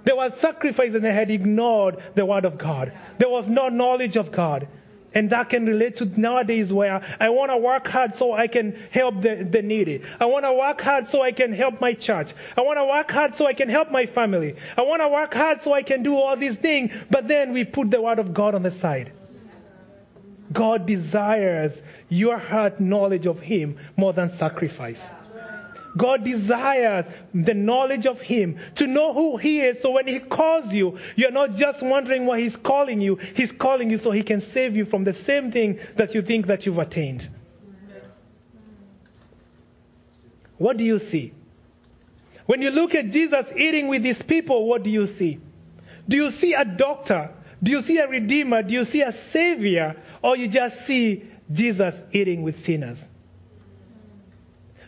They 0.06 0.14
were 0.14 0.32
sacrificing 0.38 0.96
and 0.96 1.04
they 1.04 1.14
had 1.14 1.30
ignored 1.30 1.98
the 2.16 2.26
word 2.26 2.46
of 2.46 2.58
God. 2.58 2.94
There 3.18 3.28
was 3.28 3.48
no 3.48 3.68
knowledge 3.68 4.16
of 4.16 4.32
God. 4.32 4.66
And 5.16 5.30
that 5.30 5.50
can 5.50 5.66
relate 5.66 5.96
to 5.98 6.06
nowadays 6.20 6.72
where 6.74 7.02
I 7.22 7.30
want 7.30 7.50
to 7.50 7.58
work 7.58 7.88
hard 7.88 8.18
so 8.18 8.34
I 8.34 8.48
can 8.48 8.78
help 8.92 9.22
the, 9.22 9.48
the 9.50 9.62
needy. 9.62 10.04
I 10.20 10.26
want 10.26 10.44
to 10.44 10.54
work 10.54 10.82
hard 10.82 11.08
so 11.08 11.22
I 11.22 11.32
can 11.32 11.54
help 11.54 11.80
my 11.80 11.94
church. 11.94 12.34
I 12.58 12.62
want 12.62 12.78
to 12.78 12.86
work 12.86 13.10
hard 13.10 13.38
so 13.38 13.48
I 13.48 13.54
can 13.54 13.70
help 13.70 13.92
my 13.92 14.06
family. 14.06 14.58
I 14.78 14.82
want 14.82 15.02
to 15.02 15.08
work 15.08 15.34
hard 15.34 15.62
so 15.62 15.74
I 15.74 15.84
can 15.84 16.04
do 16.04 16.18
all 16.18 16.36
these 16.36 16.58
things. 16.58 16.92
But 17.10 17.30
then 17.30 17.54
we 17.54 17.64
put 17.64 17.90
the 17.92 18.02
word 18.02 18.20
of 18.20 18.34
God 18.34 18.56
on 18.56 18.64
the 18.64 18.72
side. 18.72 19.14
God 20.52 20.86
desires 20.86 21.82
your 22.10 22.38
heart 22.38 22.80
knowledge 22.80 23.26
of 23.26 23.40
Him 23.40 23.78
more 23.98 24.14
than 24.14 24.32
sacrifice. 24.32 25.04
God 25.98 26.24
desires 26.24 27.06
the 27.34 27.54
knowledge 27.54 28.06
of 28.06 28.20
Him, 28.20 28.60
to 28.76 28.88
know 28.88 29.14
who 29.14 29.38
He 29.38 29.62
is. 29.62 29.82
So 29.82 29.92
when 29.92 30.08
He 30.08 30.20
calls 30.20 30.72
you, 30.72 31.00
you're 31.16 31.32
not 31.32 31.56
just 31.56 31.82
wondering 31.82 32.26
why 32.26 32.40
He's 32.40 32.56
calling 32.56 33.02
you. 33.02 33.16
He's 33.16 33.52
calling 33.52 33.90
you 33.90 33.98
so 33.98 34.12
He 34.12 34.24
can 34.24 34.42
save 34.42 34.76
you 34.76 34.86
from 34.86 35.04
the 35.04 35.14
same 35.14 35.52
thing 35.52 35.80
that 35.96 36.14
you 36.14 36.22
think 36.22 36.48
that 36.48 36.66
you've 36.66 36.80
attained. 36.80 37.30
What 40.58 40.78
do 40.78 40.84
you 40.84 41.00
see? 41.00 41.34
When 42.46 42.62
you 42.62 42.72
look 42.72 42.96
at 42.96 43.10
Jesus 43.10 43.46
eating 43.56 43.88
with 43.88 44.04
these 44.04 44.22
people, 44.22 44.68
what 44.68 44.84
do 44.84 44.90
you 44.90 45.08
see? 45.08 45.40
Do 46.08 46.18
you 46.18 46.32
see 46.32 46.54
a 46.54 46.64
doctor? 46.64 47.32
Do 47.62 47.72
you 47.72 47.82
see 47.82 47.98
a 47.98 48.08
redeemer? 48.08 48.62
Do 48.62 48.74
you 48.74 48.86
see 48.86 49.02
a 49.02 49.12
savior? 49.12 49.96
Or 50.22 50.38
you 50.38 50.48
just 50.48 50.86
see 50.86 51.26
Jesus 51.52 51.96
eating 52.12 52.44
with 52.44 52.64
sinners? 52.64 53.00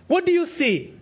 What 0.07 0.25
do 0.25 0.31
you 0.31 0.45
see? 0.45 0.96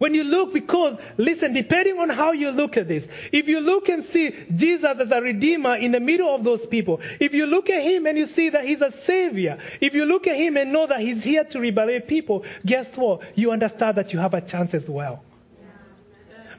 When 0.00 0.14
you 0.14 0.24
look, 0.24 0.54
because, 0.54 0.96
listen, 1.18 1.52
depending 1.52 1.98
on 1.98 2.08
how 2.08 2.32
you 2.32 2.52
look 2.52 2.78
at 2.78 2.88
this, 2.88 3.06
if 3.32 3.48
you 3.48 3.60
look 3.60 3.90
and 3.90 4.02
see 4.02 4.34
Jesus 4.56 4.98
as 4.98 5.10
a 5.10 5.20
redeemer 5.20 5.76
in 5.76 5.92
the 5.92 6.00
middle 6.00 6.34
of 6.34 6.42
those 6.42 6.64
people, 6.64 7.02
if 7.20 7.34
you 7.34 7.44
look 7.44 7.68
at 7.68 7.82
him 7.82 8.06
and 8.06 8.16
you 8.16 8.24
see 8.24 8.48
that 8.48 8.64
he's 8.64 8.80
a 8.80 8.90
savior, 8.90 9.58
if 9.78 9.92
you 9.92 10.06
look 10.06 10.26
at 10.26 10.36
him 10.36 10.56
and 10.56 10.72
know 10.72 10.86
that 10.86 11.00
he's 11.00 11.22
here 11.22 11.44
to 11.44 11.58
liberate 11.58 12.08
people, 12.08 12.46
guess 12.64 12.96
what? 12.96 13.20
You 13.34 13.52
understand 13.52 13.98
that 13.98 14.14
you 14.14 14.18
have 14.20 14.32
a 14.32 14.40
chance 14.40 14.72
as 14.72 14.88
well. 14.88 15.22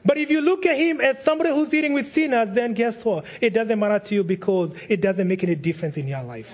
But 0.05 0.19
if 0.19 0.29
you 0.29 0.41
look 0.41 0.67
at 0.67 0.77
him 0.77 1.01
as 1.01 1.23
somebody 1.23 1.49
who's 1.49 1.73
eating 1.73 1.93
with 1.93 2.13
sinners, 2.13 2.49
then 2.53 2.75
guess 2.75 3.03
what? 3.03 3.25
It 3.41 3.55
doesn't 3.55 3.79
matter 3.79 3.97
to 4.05 4.13
you 4.13 4.23
because 4.23 4.71
it 4.87 5.01
doesn't 5.01 5.27
make 5.27 5.43
any 5.43 5.55
difference 5.55 5.97
in 5.97 6.07
your 6.07 6.21
life. 6.21 6.51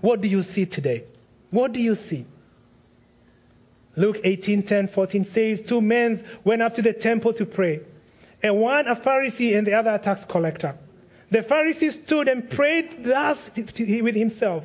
What 0.00 0.20
do 0.20 0.28
you 0.28 0.44
see 0.44 0.66
today? 0.66 1.06
What 1.50 1.72
do 1.72 1.80
you 1.80 1.96
see? 1.96 2.24
Luke 3.96 4.20
18, 4.24 4.62
10, 4.64 4.88
14 4.88 5.24
says, 5.24 5.60
Two 5.62 5.80
men 5.80 6.24
went 6.42 6.62
up 6.62 6.74
to 6.74 6.82
the 6.82 6.92
temple 6.92 7.32
to 7.34 7.46
pray, 7.46 7.80
and 8.42 8.58
one 8.58 8.88
a 8.88 8.96
Pharisee 8.96 9.56
and 9.56 9.66
the 9.66 9.74
other 9.74 9.94
a 9.94 9.98
tax 9.98 10.24
collector. 10.24 10.76
The 11.30 11.40
Pharisee 11.40 11.92
stood 11.92 12.28
and 12.28 12.48
prayed 12.48 13.04
thus 13.04 13.50
with 13.56 14.14
himself 14.14 14.64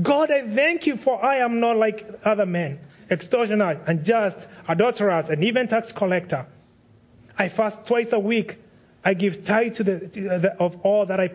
God, 0.00 0.30
I 0.30 0.46
thank 0.48 0.86
you 0.86 0.96
for 0.96 1.22
I 1.22 1.36
am 1.36 1.60
not 1.60 1.76
like 1.76 2.06
other 2.24 2.46
men, 2.46 2.78
extortioners, 3.10 3.78
unjust, 3.86 4.38
adulterers, 4.68 5.28
and 5.30 5.44
even 5.44 5.68
tax 5.68 5.92
collector. 5.92 6.46
I 7.38 7.48
fast 7.48 7.86
twice 7.86 8.12
a 8.12 8.18
week. 8.18 8.56
I 9.04 9.14
give 9.14 9.44
tithe 9.44 9.76
to 9.76 9.84
the, 9.84 9.98
to 10.00 10.20
the, 10.38 10.56
of 10.58 10.80
all 10.82 11.06
that 11.06 11.20
I 11.20 11.30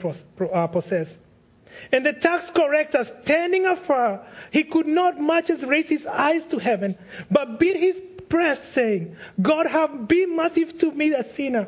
uh, 0.54 0.68
possess. 0.68 1.16
And 1.92 2.06
the 2.06 2.14
tax 2.14 2.50
collector, 2.52 3.04
standing 3.24 3.66
afar, 3.66 4.26
he 4.52 4.64
could 4.64 4.88
not 4.88 5.20
much 5.20 5.50
as 5.50 5.64
raise 5.64 5.88
his 5.88 6.06
eyes 6.06 6.44
to 6.46 6.60
heaven, 6.60 6.98
but 7.30 7.60
beat 7.60 7.78
his 7.78 8.02
breast, 8.30 8.74
saying, 8.74 9.16
God 9.42 9.68
have 9.68 10.08
been 10.08 10.36
merciful 10.36 10.78
to 10.80 10.92
me, 10.92 11.14
a 11.14 11.24
sinner. 11.24 11.68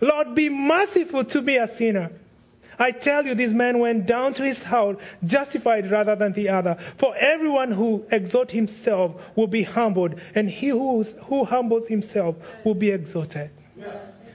Lord, 0.00 0.34
be 0.34 0.48
merciful 0.48 1.24
to 1.24 1.42
me, 1.42 1.56
a 1.58 1.68
sinner. 1.68 2.10
I 2.78 2.90
tell 2.90 3.24
you, 3.24 3.34
this 3.34 3.52
man 3.52 3.78
went 3.78 4.06
down 4.06 4.34
to 4.34 4.42
his 4.42 4.62
house 4.62 4.96
justified 5.24 5.90
rather 5.90 6.16
than 6.16 6.32
the 6.32 6.48
other. 6.48 6.78
For 6.98 7.14
everyone 7.16 7.70
who 7.70 8.04
exalts 8.10 8.52
himself 8.52 9.20
will 9.36 9.46
be 9.46 9.62
humbled, 9.62 10.20
and 10.34 10.50
he 10.50 10.68
who, 10.68 11.02
who 11.02 11.44
humbles 11.44 11.86
himself 11.86 12.36
will 12.64 12.74
be 12.74 12.90
exalted. 12.90 13.50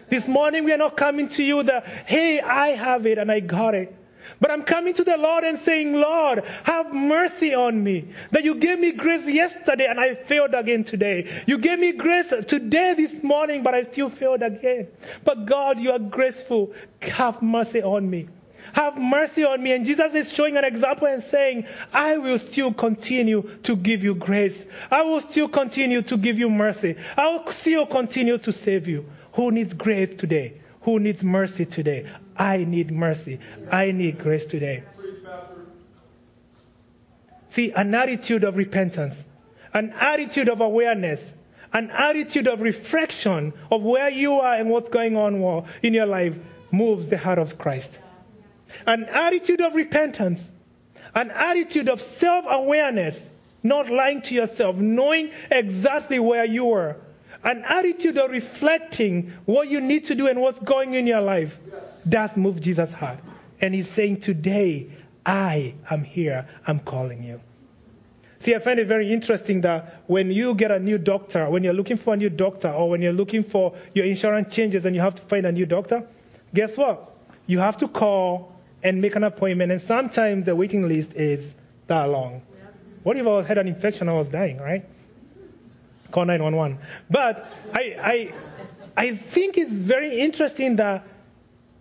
This 0.09 0.27
morning 0.27 0.63
we 0.63 0.71
are 0.71 0.77
not 0.77 0.97
coming 0.97 1.29
to 1.29 1.43
you 1.43 1.63
that, 1.63 1.85
hey, 2.05 2.39
I 2.39 2.69
have 2.69 3.05
it 3.05 3.17
and 3.17 3.31
I 3.31 3.41
got 3.41 3.75
it. 3.75 3.95
But 4.39 4.51
I'm 4.51 4.63
coming 4.63 4.93
to 4.93 5.03
the 5.03 5.17
Lord 5.17 5.43
and 5.43 5.59
saying, 5.59 5.93
Lord, 5.93 6.45
have 6.63 6.93
mercy 6.93 7.53
on 7.53 7.83
me. 7.83 8.13
That 8.31 8.43
you 8.43 8.55
gave 8.55 8.79
me 8.79 8.91
grace 8.91 9.25
yesterday 9.25 9.87
and 9.87 9.99
I 9.99 10.15
failed 10.15 10.53
again 10.53 10.83
today. 10.83 11.43
You 11.45 11.57
gave 11.57 11.79
me 11.79 11.91
grace 11.91 12.29
today, 12.47 12.93
this 12.95 13.21
morning, 13.21 13.63
but 13.63 13.73
I 13.73 13.83
still 13.83 14.09
failed 14.09 14.41
again. 14.41 14.87
But 15.25 15.45
God, 15.45 15.79
you 15.79 15.91
are 15.91 15.99
graceful. 15.99 16.73
Have 17.01 17.41
mercy 17.41 17.81
on 17.81 18.09
me. 18.09 18.29
Have 18.73 18.97
mercy 18.97 19.43
on 19.43 19.61
me. 19.61 19.73
And 19.73 19.85
Jesus 19.85 20.13
is 20.13 20.31
showing 20.31 20.55
an 20.55 20.63
example 20.63 21.07
and 21.07 21.21
saying, 21.23 21.65
I 21.91 22.17
will 22.17 22.39
still 22.39 22.73
continue 22.73 23.57
to 23.63 23.75
give 23.75 24.03
you 24.03 24.15
grace. 24.15 24.63
I 24.91 25.01
will 25.01 25.21
still 25.21 25.49
continue 25.49 26.01
to 26.03 26.17
give 26.17 26.39
you 26.39 26.49
mercy. 26.49 26.95
I 27.17 27.29
will 27.29 27.51
still 27.51 27.85
continue 27.85 28.37
to 28.37 28.53
save 28.53 28.87
you. 28.87 29.05
Who 29.33 29.51
needs 29.51 29.73
grace 29.73 30.17
today? 30.17 30.61
Who 30.81 30.99
needs 30.99 31.23
mercy 31.23 31.65
today? 31.65 32.09
I 32.39 32.63
need 32.63 32.89
mercy. 32.89 33.39
I 33.69 33.91
need 33.91 34.17
grace 34.17 34.45
today. 34.45 34.83
See, 37.49 37.71
an 37.71 37.93
attitude 37.93 38.45
of 38.45 38.55
repentance, 38.55 39.21
an 39.73 39.93
attitude 39.99 40.47
of 40.47 40.61
awareness, 40.61 41.33
an 41.73 41.91
attitude 41.91 42.47
of 42.47 42.61
reflection 42.61 43.51
of 43.69 43.83
where 43.83 44.09
you 44.09 44.35
are 44.35 44.55
and 44.55 44.69
what's 44.69 44.87
going 44.89 45.17
on 45.17 45.67
in 45.83 45.93
your 45.93 46.05
life 46.05 46.35
moves 46.71 47.09
the 47.09 47.17
heart 47.17 47.39
of 47.39 47.57
Christ. 47.57 47.91
An 48.85 49.03
attitude 49.05 49.59
of 49.59 49.75
repentance, 49.75 50.49
an 51.13 51.31
attitude 51.31 51.89
of 51.89 52.01
self 52.01 52.45
awareness, 52.47 53.21
not 53.63 53.89
lying 53.89 54.21
to 54.21 54.35
yourself, 54.35 54.77
knowing 54.77 55.31
exactly 55.51 56.19
where 56.19 56.45
you 56.45 56.71
are, 56.71 56.95
an 57.43 57.63
attitude 57.67 58.17
of 58.17 58.31
reflecting 58.31 59.33
what 59.45 59.67
you 59.67 59.81
need 59.81 60.05
to 60.05 60.15
do 60.15 60.27
and 60.27 60.39
what's 60.39 60.59
going 60.59 60.93
in 60.93 61.05
your 61.05 61.21
life 61.21 61.53
does 62.09 62.35
move 62.37 62.59
Jesus' 62.59 62.91
heart. 62.91 63.19
And 63.61 63.73
he's 63.73 63.89
saying, 63.89 64.21
Today, 64.21 64.89
I 65.25 65.75
am 65.89 66.03
here. 66.03 66.47
I'm 66.65 66.79
calling 66.79 67.23
you. 67.23 67.41
See, 68.41 68.55
I 68.55 68.59
find 68.59 68.79
it 68.79 68.87
very 68.87 69.11
interesting 69.11 69.61
that 69.61 70.03
when 70.07 70.31
you 70.31 70.55
get 70.55 70.71
a 70.71 70.79
new 70.79 70.97
doctor, 70.97 71.49
when 71.49 71.63
you're 71.63 71.73
looking 71.73 71.97
for 71.97 72.13
a 72.13 72.17
new 72.17 72.29
doctor, 72.29 72.69
or 72.69 72.89
when 72.89 73.01
you're 73.01 73.13
looking 73.13 73.43
for 73.43 73.75
your 73.93 74.05
insurance 74.05 74.53
changes 74.53 74.85
and 74.85 74.95
you 74.95 75.01
have 75.01 75.15
to 75.15 75.21
find 75.23 75.45
a 75.45 75.51
new 75.51 75.65
doctor, 75.65 76.03
guess 76.53 76.77
what? 76.77 77.15
You 77.47 77.59
have 77.59 77.77
to 77.77 77.87
call 77.87 78.55
and 78.81 79.01
make 79.01 79.17
an 79.17 79.25
appointment, 79.25 79.73
and 79.73 79.81
sometimes 79.81 80.45
the 80.45 80.55
waiting 80.55 80.87
list 80.87 81.13
is 81.13 81.53
that 81.87 82.05
long. 82.05 82.41
What 83.03 83.17
if 83.17 83.27
I 83.27 83.41
had 83.43 83.57
an 83.57 83.67
infection? 83.67 84.07
I 84.07 84.13
was 84.13 84.29
dying, 84.29 84.57
right? 84.57 84.85
Call 86.11 86.25
911. 86.25 86.79
But 87.09 87.45
I, 87.73 87.81
I, 88.01 88.33
I 88.95 89.15
think 89.15 89.57
it's 89.57 89.71
very 89.71 90.21
interesting 90.21 90.77
that 90.77 91.05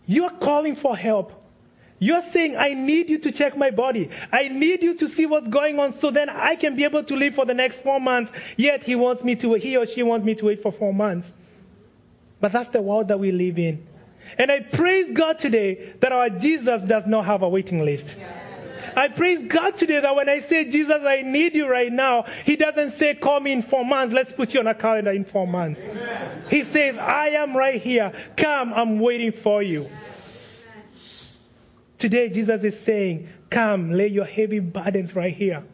you're 0.09 0.31
calling 0.31 0.75
for 0.75 0.97
help 0.97 1.39
you're 2.01 2.23
saying, 2.23 2.57
I 2.57 2.75
need 2.75 3.11
you 3.11 3.19
to 3.19 3.33
check 3.33 3.57
my 3.57 3.71
body. 3.71 4.11
I 4.31 4.49
need 4.49 4.83
you 4.83 4.95
to 4.95 5.09
see 5.09 5.27
what's 5.27 5.49
going 5.49 5.79
on 5.81 5.93
so 5.93 6.11
then 6.11 6.29
I 6.29 6.55
can 6.55 6.77
be 6.77 6.85
able 6.85 7.03
to 7.05 7.17
live 7.17 7.35
for 7.35 7.45
the 7.45 7.55
next 7.55 7.83
four 7.83 8.01
months. 8.01 8.31
Yet 8.57 8.85
he 8.85 8.95
wants 8.95 9.25
me 9.25 9.35
to, 9.37 9.49
wait 9.51 9.63
he 9.63 9.77
or 9.77 9.87
she 9.87 10.03
wants 10.03 10.25
me 10.25 10.35
to 10.37 10.45
wait 10.45 10.63
for 10.63 10.71
four 10.71 10.95
months. 10.95 11.31
But 12.41 12.53
that's 12.53 12.71
the 12.71 12.81
world 12.81 13.09
that 13.09 13.19
we 13.19 13.33
live 13.33 13.59
in. 13.59 13.85
And 14.37 14.53
I 14.53 14.61
praise 14.61 15.11
God 15.13 15.41
today 15.41 15.95
that 16.01 16.13
our 16.13 16.31
Jesus 16.31 16.83
does 16.83 17.07
not 17.07 17.25
have 17.25 17.43
a 17.43 17.49
waiting 17.49 17.85
list. 17.85 18.15
I 18.99 19.09
praise 19.09 19.47
God 19.47 19.77
today 19.77 20.01
that 20.01 20.17
when 20.17 20.29
I 20.29 20.41
say, 20.41 20.65
Jesus, 20.65 21.03
I 21.05 21.23
need 21.23 21.55
you 21.55 21.69
right 21.69 21.93
now, 21.93 22.25
He 22.45 22.57
doesn't 22.57 22.97
say, 22.97 23.15
call 23.15 23.39
me 23.39 23.53
in 23.53 23.63
four 23.63 23.85
months. 23.85 24.13
Let's 24.13 24.33
put 24.33 24.55
you 24.55 24.61
on 24.61 24.67
a 24.67 24.75
calendar 24.75 25.13
in 25.13 25.25
four 25.25 25.47
months. 25.47 25.81
Amen. 25.81 26.43
He 26.51 26.65
says, 26.65 26.97
I 26.97 27.29
am 27.29 27.57
right 27.57 27.81
here. 27.81 28.13
Come, 28.37 28.73
I'm 28.73 28.99
waiting 28.99 29.33
for 29.33 29.63
you. 29.63 29.89
Today, 31.99 32.29
Jesus 32.29 32.63
is 32.65 32.79
saying, 32.81 33.29
Come, 33.51 33.93
lay 33.93 34.09
your 34.09 34.25
heavy 34.25 34.61
burdens 34.61 35.15
right 35.15 35.35
here. 35.35 35.65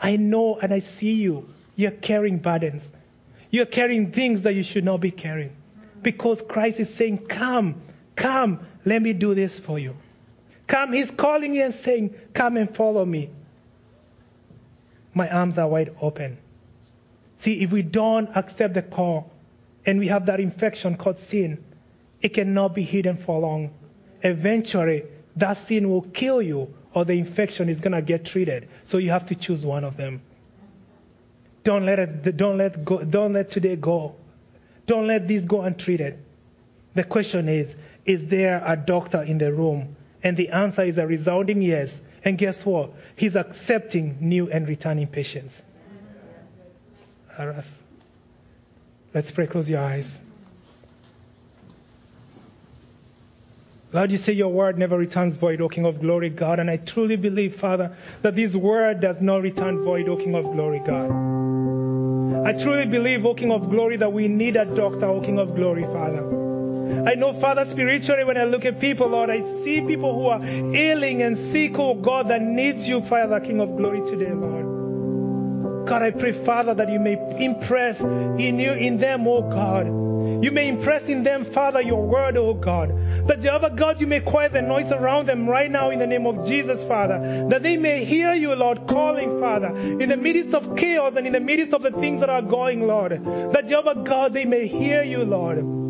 I 0.00 0.16
know 0.16 0.58
and 0.60 0.72
I 0.72 0.80
see 0.80 1.14
you. 1.14 1.48
You're 1.76 1.90
carrying 1.90 2.38
burdens. 2.38 2.82
You're 3.50 3.66
carrying 3.66 4.12
things 4.12 4.42
that 4.42 4.54
you 4.54 4.62
should 4.62 4.84
not 4.84 5.00
be 5.00 5.10
carrying. 5.10 5.54
Because 6.02 6.42
Christ 6.42 6.80
is 6.80 6.92
saying, 6.94 7.26
Come, 7.26 7.82
come, 8.16 8.66
let 8.84 9.00
me 9.00 9.12
do 9.12 9.34
this 9.34 9.58
for 9.58 9.78
you. 9.78 9.96
Come, 10.68 10.92
He's 10.92 11.10
calling 11.10 11.54
you 11.54 11.64
and 11.64 11.74
saying, 11.74 12.14
Come 12.34 12.56
and 12.56 12.74
follow 12.74 13.04
me. 13.04 13.30
My 15.14 15.28
arms 15.28 15.58
are 15.58 15.66
wide 15.66 15.96
open. 16.00 16.38
See, 17.38 17.62
if 17.62 17.72
we 17.72 17.82
don't 17.82 18.28
accept 18.36 18.74
the 18.74 18.82
call 18.82 19.30
and 19.86 19.98
we 19.98 20.06
have 20.08 20.26
that 20.26 20.38
infection 20.38 20.96
called 20.96 21.18
sin, 21.18 21.64
it 22.20 22.30
cannot 22.30 22.74
be 22.74 22.82
hidden 22.82 23.16
for 23.16 23.40
long. 23.40 23.70
Eventually, 24.22 25.04
that 25.36 25.54
sin 25.54 25.88
will 25.88 26.02
kill 26.02 26.42
you 26.42 26.72
or 26.94 27.04
the 27.04 27.14
infection 27.14 27.68
is 27.68 27.80
going 27.80 27.92
to 27.92 28.02
get 28.02 28.24
treated. 28.24 28.68
So 28.84 28.98
you 28.98 29.10
have 29.10 29.26
to 29.26 29.34
choose 29.34 29.64
one 29.64 29.84
of 29.84 29.96
them. 29.96 30.20
Don't 31.64 31.86
let 31.86 31.98
it, 31.98 32.36
don't 32.36 32.58
let 32.58 32.84
go, 32.84 33.04
don't 33.04 33.32
let 33.32 33.50
today 33.50 33.76
go. 33.76 34.14
Don't 34.86 35.06
let 35.06 35.28
this 35.28 35.44
go 35.44 35.62
untreated. 35.62 36.18
The 36.94 37.04
question 37.04 37.48
is, 37.48 37.74
is 38.04 38.26
there 38.26 38.62
a 38.64 38.76
doctor 38.76 39.22
in 39.22 39.38
the 39.38 39.52
room? 39.52 39.96
And 40.22 40.36
the 40.36 40.50
answer 40.50 40.82
is 40.82 40.98
a 40.98 41.06
resounding 41.06 41.62
yes. 41.62 41.98
And 42.24 42.36
guess 42.36 42.64
what? 42.66 42.90
He's 43.16 43.36
accepting 43.36 44.18
new 44.20 44.50
and 44.50 44.66
returning 44.68 45.06
patients. 45.06 45.62
Let's 49.14 49.30
pray. 49.30 49.46
Close 49.46 49.70
your 49.70 49.80
eyes. 49.80 50.18
Lord, 53.92 54.10
you 54.10 54.18
say 54.18 54.32
your 54.34 54.48
word 54.48 54.76
never 54.76 54.98
returns 54.98 55.36
void, 55.36 55.62
O 55.62 55.68
King 55.68 55.86
of 55.86 56.00
glory, 56.00 56.28
God. 56.28 56.58
And 56.58 56.68
I 56.68 56.76
truly 56.76 57.16
believe, 57.16 57.56
Father, 57.56 57.96
that 58.20 58.36
this 58.36 58.54
word 58.54 59.00
does 59.00 59.20
not 59.20 59.40
return 59.40 59.82
void, 59.82 60.08
O 60.08 60.16
King 60.16 60.34
of 60.34 60.44
glory, 60.44 60.80
God. 60.80 61.10
I 62.46 62.52
truly 62.52 62.84
believe, 62.84 63.24
O 63.24 63.34
King 63.34 63.50
of 63.50 63.70
glory, 63.70 63.96
that 63.96 64.12
we 64.12 64.28
need 64.28 64.56
a 64.56 64.66
doctor, 64.66 65.06
O 65.06 65.20
King 65.22 65.38
of 65.38 65.54
glory, 65.54 65.84
Father. 65.84 66.47
I 67.08 67.14
know, 67.14 67.32
Father, 67.32 67.64
spiritually, 67.70 68.22
when 68.22 68.36
I 68.36 68.44
look 68.44 68.66
at 68.66 68.80
people, 68.80 69.08
Lord, 69.08 69.30
I 69.30 69.40
see 69.64 69.80
people 69.80 70.12
who 70.12 70.26
are 70.26 70.44
ailing 70.76 71.22
and 71.22 71.38
sick, 71.54 71.78
oh 71.78 71.94
God, 71.94 72.28
that 72.28 72.42
needs 72.42 72.86
you, 72.86 73.00
Father, 73.00 73.40
King 73.40 73.62
of 73.62 73.78
glory, 73.78 74.06
today, 74.06 74.30
Lord. 74.30 75.86
God, 75.88 76.02
I 76.02 76.10
pray, 76.10 76.32
Father, 76.32 76.74
that 76.74 76.92
you 76.92 77.00
may 77.00 77.14
impress 77.42 77.98
in 77.98 78.60
you, 78.60 78.72
in 78.72 78.98
them, 78.98 79.26
oh 79.26 79.40
God. 79.40 79.86
You 80.44 80.50
may 80.50 80.68
impress 80.68 81.04
in 81.04 81.22
them, 81.22 81.46
Father, 81.46 81.80
your 81.80 82.06
word, 82.06 82.36
oh 82.36 82.52
God. 82.52 82.92
That 83.26 83.40
Jehovah 83.40 83.70
God, 83.70 84.02
you 84.02 84.06
may 84.06 84.20
quiet 84.20 84.52
the 84.52 84.60
noise 84.60 84.92
around 84.92 85.30
them 85.30 85.48
right 85.48 85.70
now 85.70 85.88
in 85.88 86.00
the 86.00 86.06
name 86.06 86.26
of 86.26 86.46
Jesus, 86.46 86.82
Father. 86.82 87.46
That 87.48 87.62
they 87.62 87.78
may 87.78 88.04
hear 88.04 88.34
you, 88.34 88.54
Lord, 88.54 88.86
calling, 88.86 89.40
Father, 89.40 89.74
in 89.74 90.10
the 90.10 90.16
midst 90.18 90.54
of 90.54 90.76
chaos 90.76 91.14
and 91.16 91.26
in 91.26 91.32
the 91.32 91.40
midst 91.40 91.72
of 91.72 91.82
the 91.82 91.90
things 91.90 92.20
that 92.20 92.28
are 92.28 92.42
going, 92.42 92.86
Lord. 92.86 93.12
That 93.54 93.66
Jehovah 93.66 94.02
God, 94.04 94.34
they 94.34 94.44
may 94.44 94.66
hear 94.66 95.02
you, 95.02 95.24
Lord. 95.24 95.87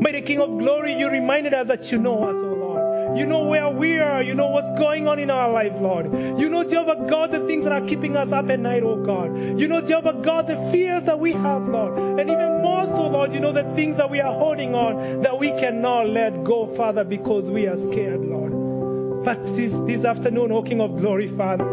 Mighty 0.00 0.22
King 0.22 0.40
of 0.40 0.56
glory, 0.58 0.94
you 0.94 1.08
reminded 1.10 1.54
us 1.54 1.66
that 1.68 1.90
you 1.90 1.98
know 1.98 2.22
us, 2.22 2.34
oh 2.36 2.54
Lord. 2.54 3.18
You 3.18 3.26
know 3.26 3.44
where 3.44 3.68
we 3.68 3.98
are. 3.98 4.22
You 4.22 4.34
know 4.34 4.48
what's 4.48 4.70
going 4.78 5.08
on 5.08 5.18
in 5.18 5.28
our 5.30 5.50
life, 5.50 5.72
Lord. 5.80 6.06
You 6.38 6.48
know, 6.48 6.62
Jehovah 6.62 7.06
God, 7.08 7.32
the 7.32 7.44
things 7.46 7.64
that 7.64 7.72
are 7.72 7.86
keeping 7.88 8.16
us 8.16 8.30
up 8.30 8.48
at 8.48 8.60
night, 8.60 8.82
oh 8.84 8.96
God. 9.04 9.58
You 9.58 9.66
know, 9.66 9.80
Jehovah 9.80 10.20
God, 10.22 10.46
the 10.46 10.56
fears 10.70 11.02
that 11.04 11.18
we 11.18 11.32
have, 11.32 11.66
Lord. 11.66 12.20
And 12.20 12.30
even 12.30 12.62
more 12.62 12.84
so, 12.84 13.08
Lord, 13.08 13.32
you 13.32 13.40
know 13.40 13.52
the 13.52 13.64
things 13.74 13.96
that 13.96 14.08
we 14.08 14.20
are 14.20 14.32
holding 14.32 14.74
on 14.74 15.22
that 15.22 15.38
we 15.38 15.48
cannot 15.50 16.08
let 16.08 16.44
go, 16.44 16.72
Father, 16.76 17.02
because 17.02 17.50
we 17.50 17.66
are 17.66 17.76
scared, 17.76 18.20
Lord. 18.20 19.24
But 19.24 19.42
this, 19.56 19.72
this 19.86 20.04
afternoon, 20.04 20.52
O 20.52 20.62
King 20.62 20.80
of 20.80 20.96
glory, 20.96 21.28
Father, 21.36 21.64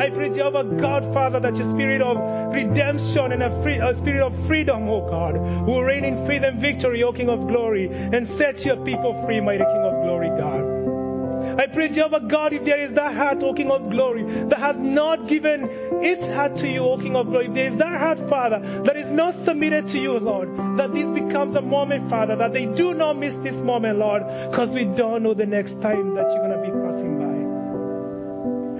I 0.00 0.08
pray, 0.08 0.30
Jehovah 0.30 0.64
God, 0.64 1.12
Father, 1.12 1.40
that 1.40 1.56
your 1.56 1.68
spirit 1.68 2.00
of 2.00 2.16
redemption 2.54 3.32
and 3.32 3.42
a, 3.42 3.62
free, 3.62 3.76
a, 3.76 3.94
spirit 3.94 4.22
of 4.22 4.46
freedom, 4.46 4.88
O 4.88 5.06
God, 5.06 5.36
will 5.66 5.82
reign 5.82 6.04
in 6.06 6.26
faith 6.26 6.42
and 6.42 6.58
victory, 6.58 7.02
O 7.02 7.12
King 7.12 7.28
of 7.28 7.46
glory, 7.46 7.90
and 7.92 8.26
set 8.26 8.64
your 8.64 8.76
people 8.78 9.22
free, 9.26 9.42
mighty 9.42 9.62
King 9.62 9.84
of 9.84 10.02
glory, 10.02 10.28
God. 10.28 11.60
I 11.60 11.66
pray, 11.66 11.88
Jehovah 11.88 12.20
God, 12.20 12.54
if 12.54 12.64
there 12.64 12.80
is 12.80 12.92
that 12.92 13.14
heart, 13.14 13.42
O 13.42 13.52
King 13.52 13.70
of 13.70 13.90
glory, 13.90 14.22
that 14.46 14.58
has 14.58 14.78
not 14.78 15.28
given 15.28 15.68
its 16.02 16.26
heart 16.28 16.56
to 16.56 16.66
you, 16.66 16.80
O 16.80 16.96
King 16.96 17.14
of 17.14 17.26
glory, 17.26 17.48
if 17.48 17.52
there 17.52 17.70
is 17.70 17.76
that 17.76 18.00
heart, 18.00 18.26
Father, 18.30 18.82
that 18.84 18.96
is 18.96 19.10
not 19.12 19.34
submitted 19.44 19.88
to 19.88 20.00
you, 20.00 20.18
Lord, 20.18 20.78
that 20.78 20.94
this 20.94 21.10
becomes 21.10 21.54
a 21.56 21.60
moment, 21.60 22.08
Father, 22.08 22.36
that 22.36 22.54
they 22.54 22.64
do 22.64 22.94
not 22.94 23.18
miss 23.18 23.36
this 23.36 23.56
moment, 23.56 23.98
Lord, 23.98 24.22
because 24.50 24.70
we 24.70 24.86
don't 24.86 25.22
know 25.22 25.34
the 25.34 25.44
next 25.44 25.78
time 25.82 26.14
that 26.14 26.30
you're 26.32 26.48
going 26.48 26.58
to 26.58 26.70
be. 26.72 26.89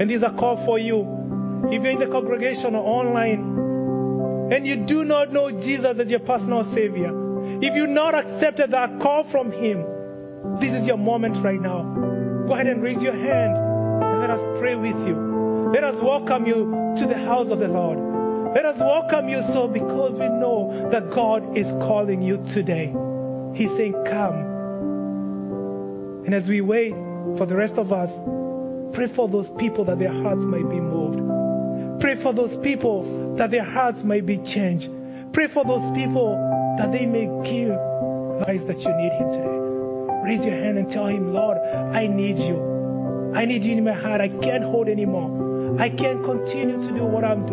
And 0.01 0.09
these 0.09 0.23
are 0.23 0.33
called 0.33 0.65
for 0.65 0.79
you. 0.79 1.67
If 1.71 1.83
you're 1.83 1.93
in 1.93 1.99
the 1.99 2.07
congregation 2.07 2.75
or 2.75 2.83
online, 2.83 4.51
and 4.51 4.67
you 4.67 4.77
do 4.87 5.05
not 5.05 5.31
know 5.31 5.51
Jesus 5.51 5.99
as 5.99 6.11
your 6.11 6.21
personal 6.21 6.65
Savior, 6.65 7.13
if 7.61 7.75
you've 7.77 7.91
not 7.91 8.15
accepted 8.15 8.71
that 8.71 8.99
call 9.01 9.25
from 9.25 9.53
Him, 9.53 9.85
this 10.59 10.75
is 10.75 10.87
your 10.87 10.97
moment 10.97 11.37
right 11.45 11.61
now. 11.61 11.83
Go 12.49 12.55
ahead 12.55 12.67
and 12.67 12.83
raise 12.83 13.03
your 13.03 13.13
hand 13.13 13.55
and 13.55 14.21
let 14.21 14.31
us 14.31 14.41
pray 14.59 14.75
with 14.75 14.97
you. 15.07 15.71
Let 15.75 15.85
us 15.85 16.01
welcome 16.01 16.47
you 16.47 16.95
to 16.97 17.07
the 17.07 17.19
house 17.19 17.49
of 17.51 17.59
the 17.59 17.69
Lord. 17.69 18.55
Let 18.55 18.65
us 18.65 18.81
welcome 18.81 19.29
you 19.29 19.43
so 19.43 19.69
because 19.69 20.13
we 20.13 20.29
know 20.29 20.89
that 20.91 21.11
God 21.11 21.59
is 21.59 21.67
calling 21.67 22.23
you 22.23 22.43
today. 22.49 22.87
He's 23.55 23.71
saying, 23.73 23.93
Come. 24.07 24.47
And 26.25 26.35
as 26.35 26.49
we 26.49 26.63
wait 26.63 26.95
for 27.37 27.45
the 27.45 27.55
rest 27.55 27.75
of 27.75 27.93
us, 27.93 28.11
pray 28.93 29.07
for 29.07 29.29
those 29.29 29.49
people 29.49 29.85
that 29.85 29.99
their 29.99 30.13
hearts 30.13 30.45
might 30.45 30.69
be 30.69 30.81
moved. 30.81 32.01
Pray 32.01 32.17
for 32.17 32.33
those 32.33 32.57
people 32.57 33.37
that 33.37 33.51
their 33.51 33.65
hearts 33.65 34.03
might 34.03 34.27
be 34.27 34.39
changed. 34.39 34.91
Pray 35.33 35.47
for 35.47 35.65
those 35.65 35.91
people 35.97 36.35
that 36.79 36.93
they 36.93 37.07
may 37.07 37.27
give 37.45 37.77
lives 38.47 38.65
that 38.67 38.83
you 38.83 38.93
need 38.97 39.13
Him 39.13 39.31
today. 39.33 39.61
Raise 40.25 40.45
your 40.45 40.57
hand 40.57 40.79
and 40.79 40.91
tell 40.91 41.07
Him, 41.07 41.33
Lord, 41.33 41.59
I 41.59 42.07
need 42.07 42.39
you. 42.39 43.33
I 43.35 43.45
need 43.45 43.65
you 43.65 43.77
in 43.77 43.85
my 43.85 43.93
heart. 43.93 44.21
I 44.21 44.29
can't 44.29 44.65
hold 44.65 44.89
anymore. 44.89 45.79
I 45.81 45.89
can't 45.89 46.25
continue 46.25 46.83
to 46.83 46.89
do 46.89 47.05
what 47.05 47.25
I'm 47.25 47.41
doing. 47.41 47.49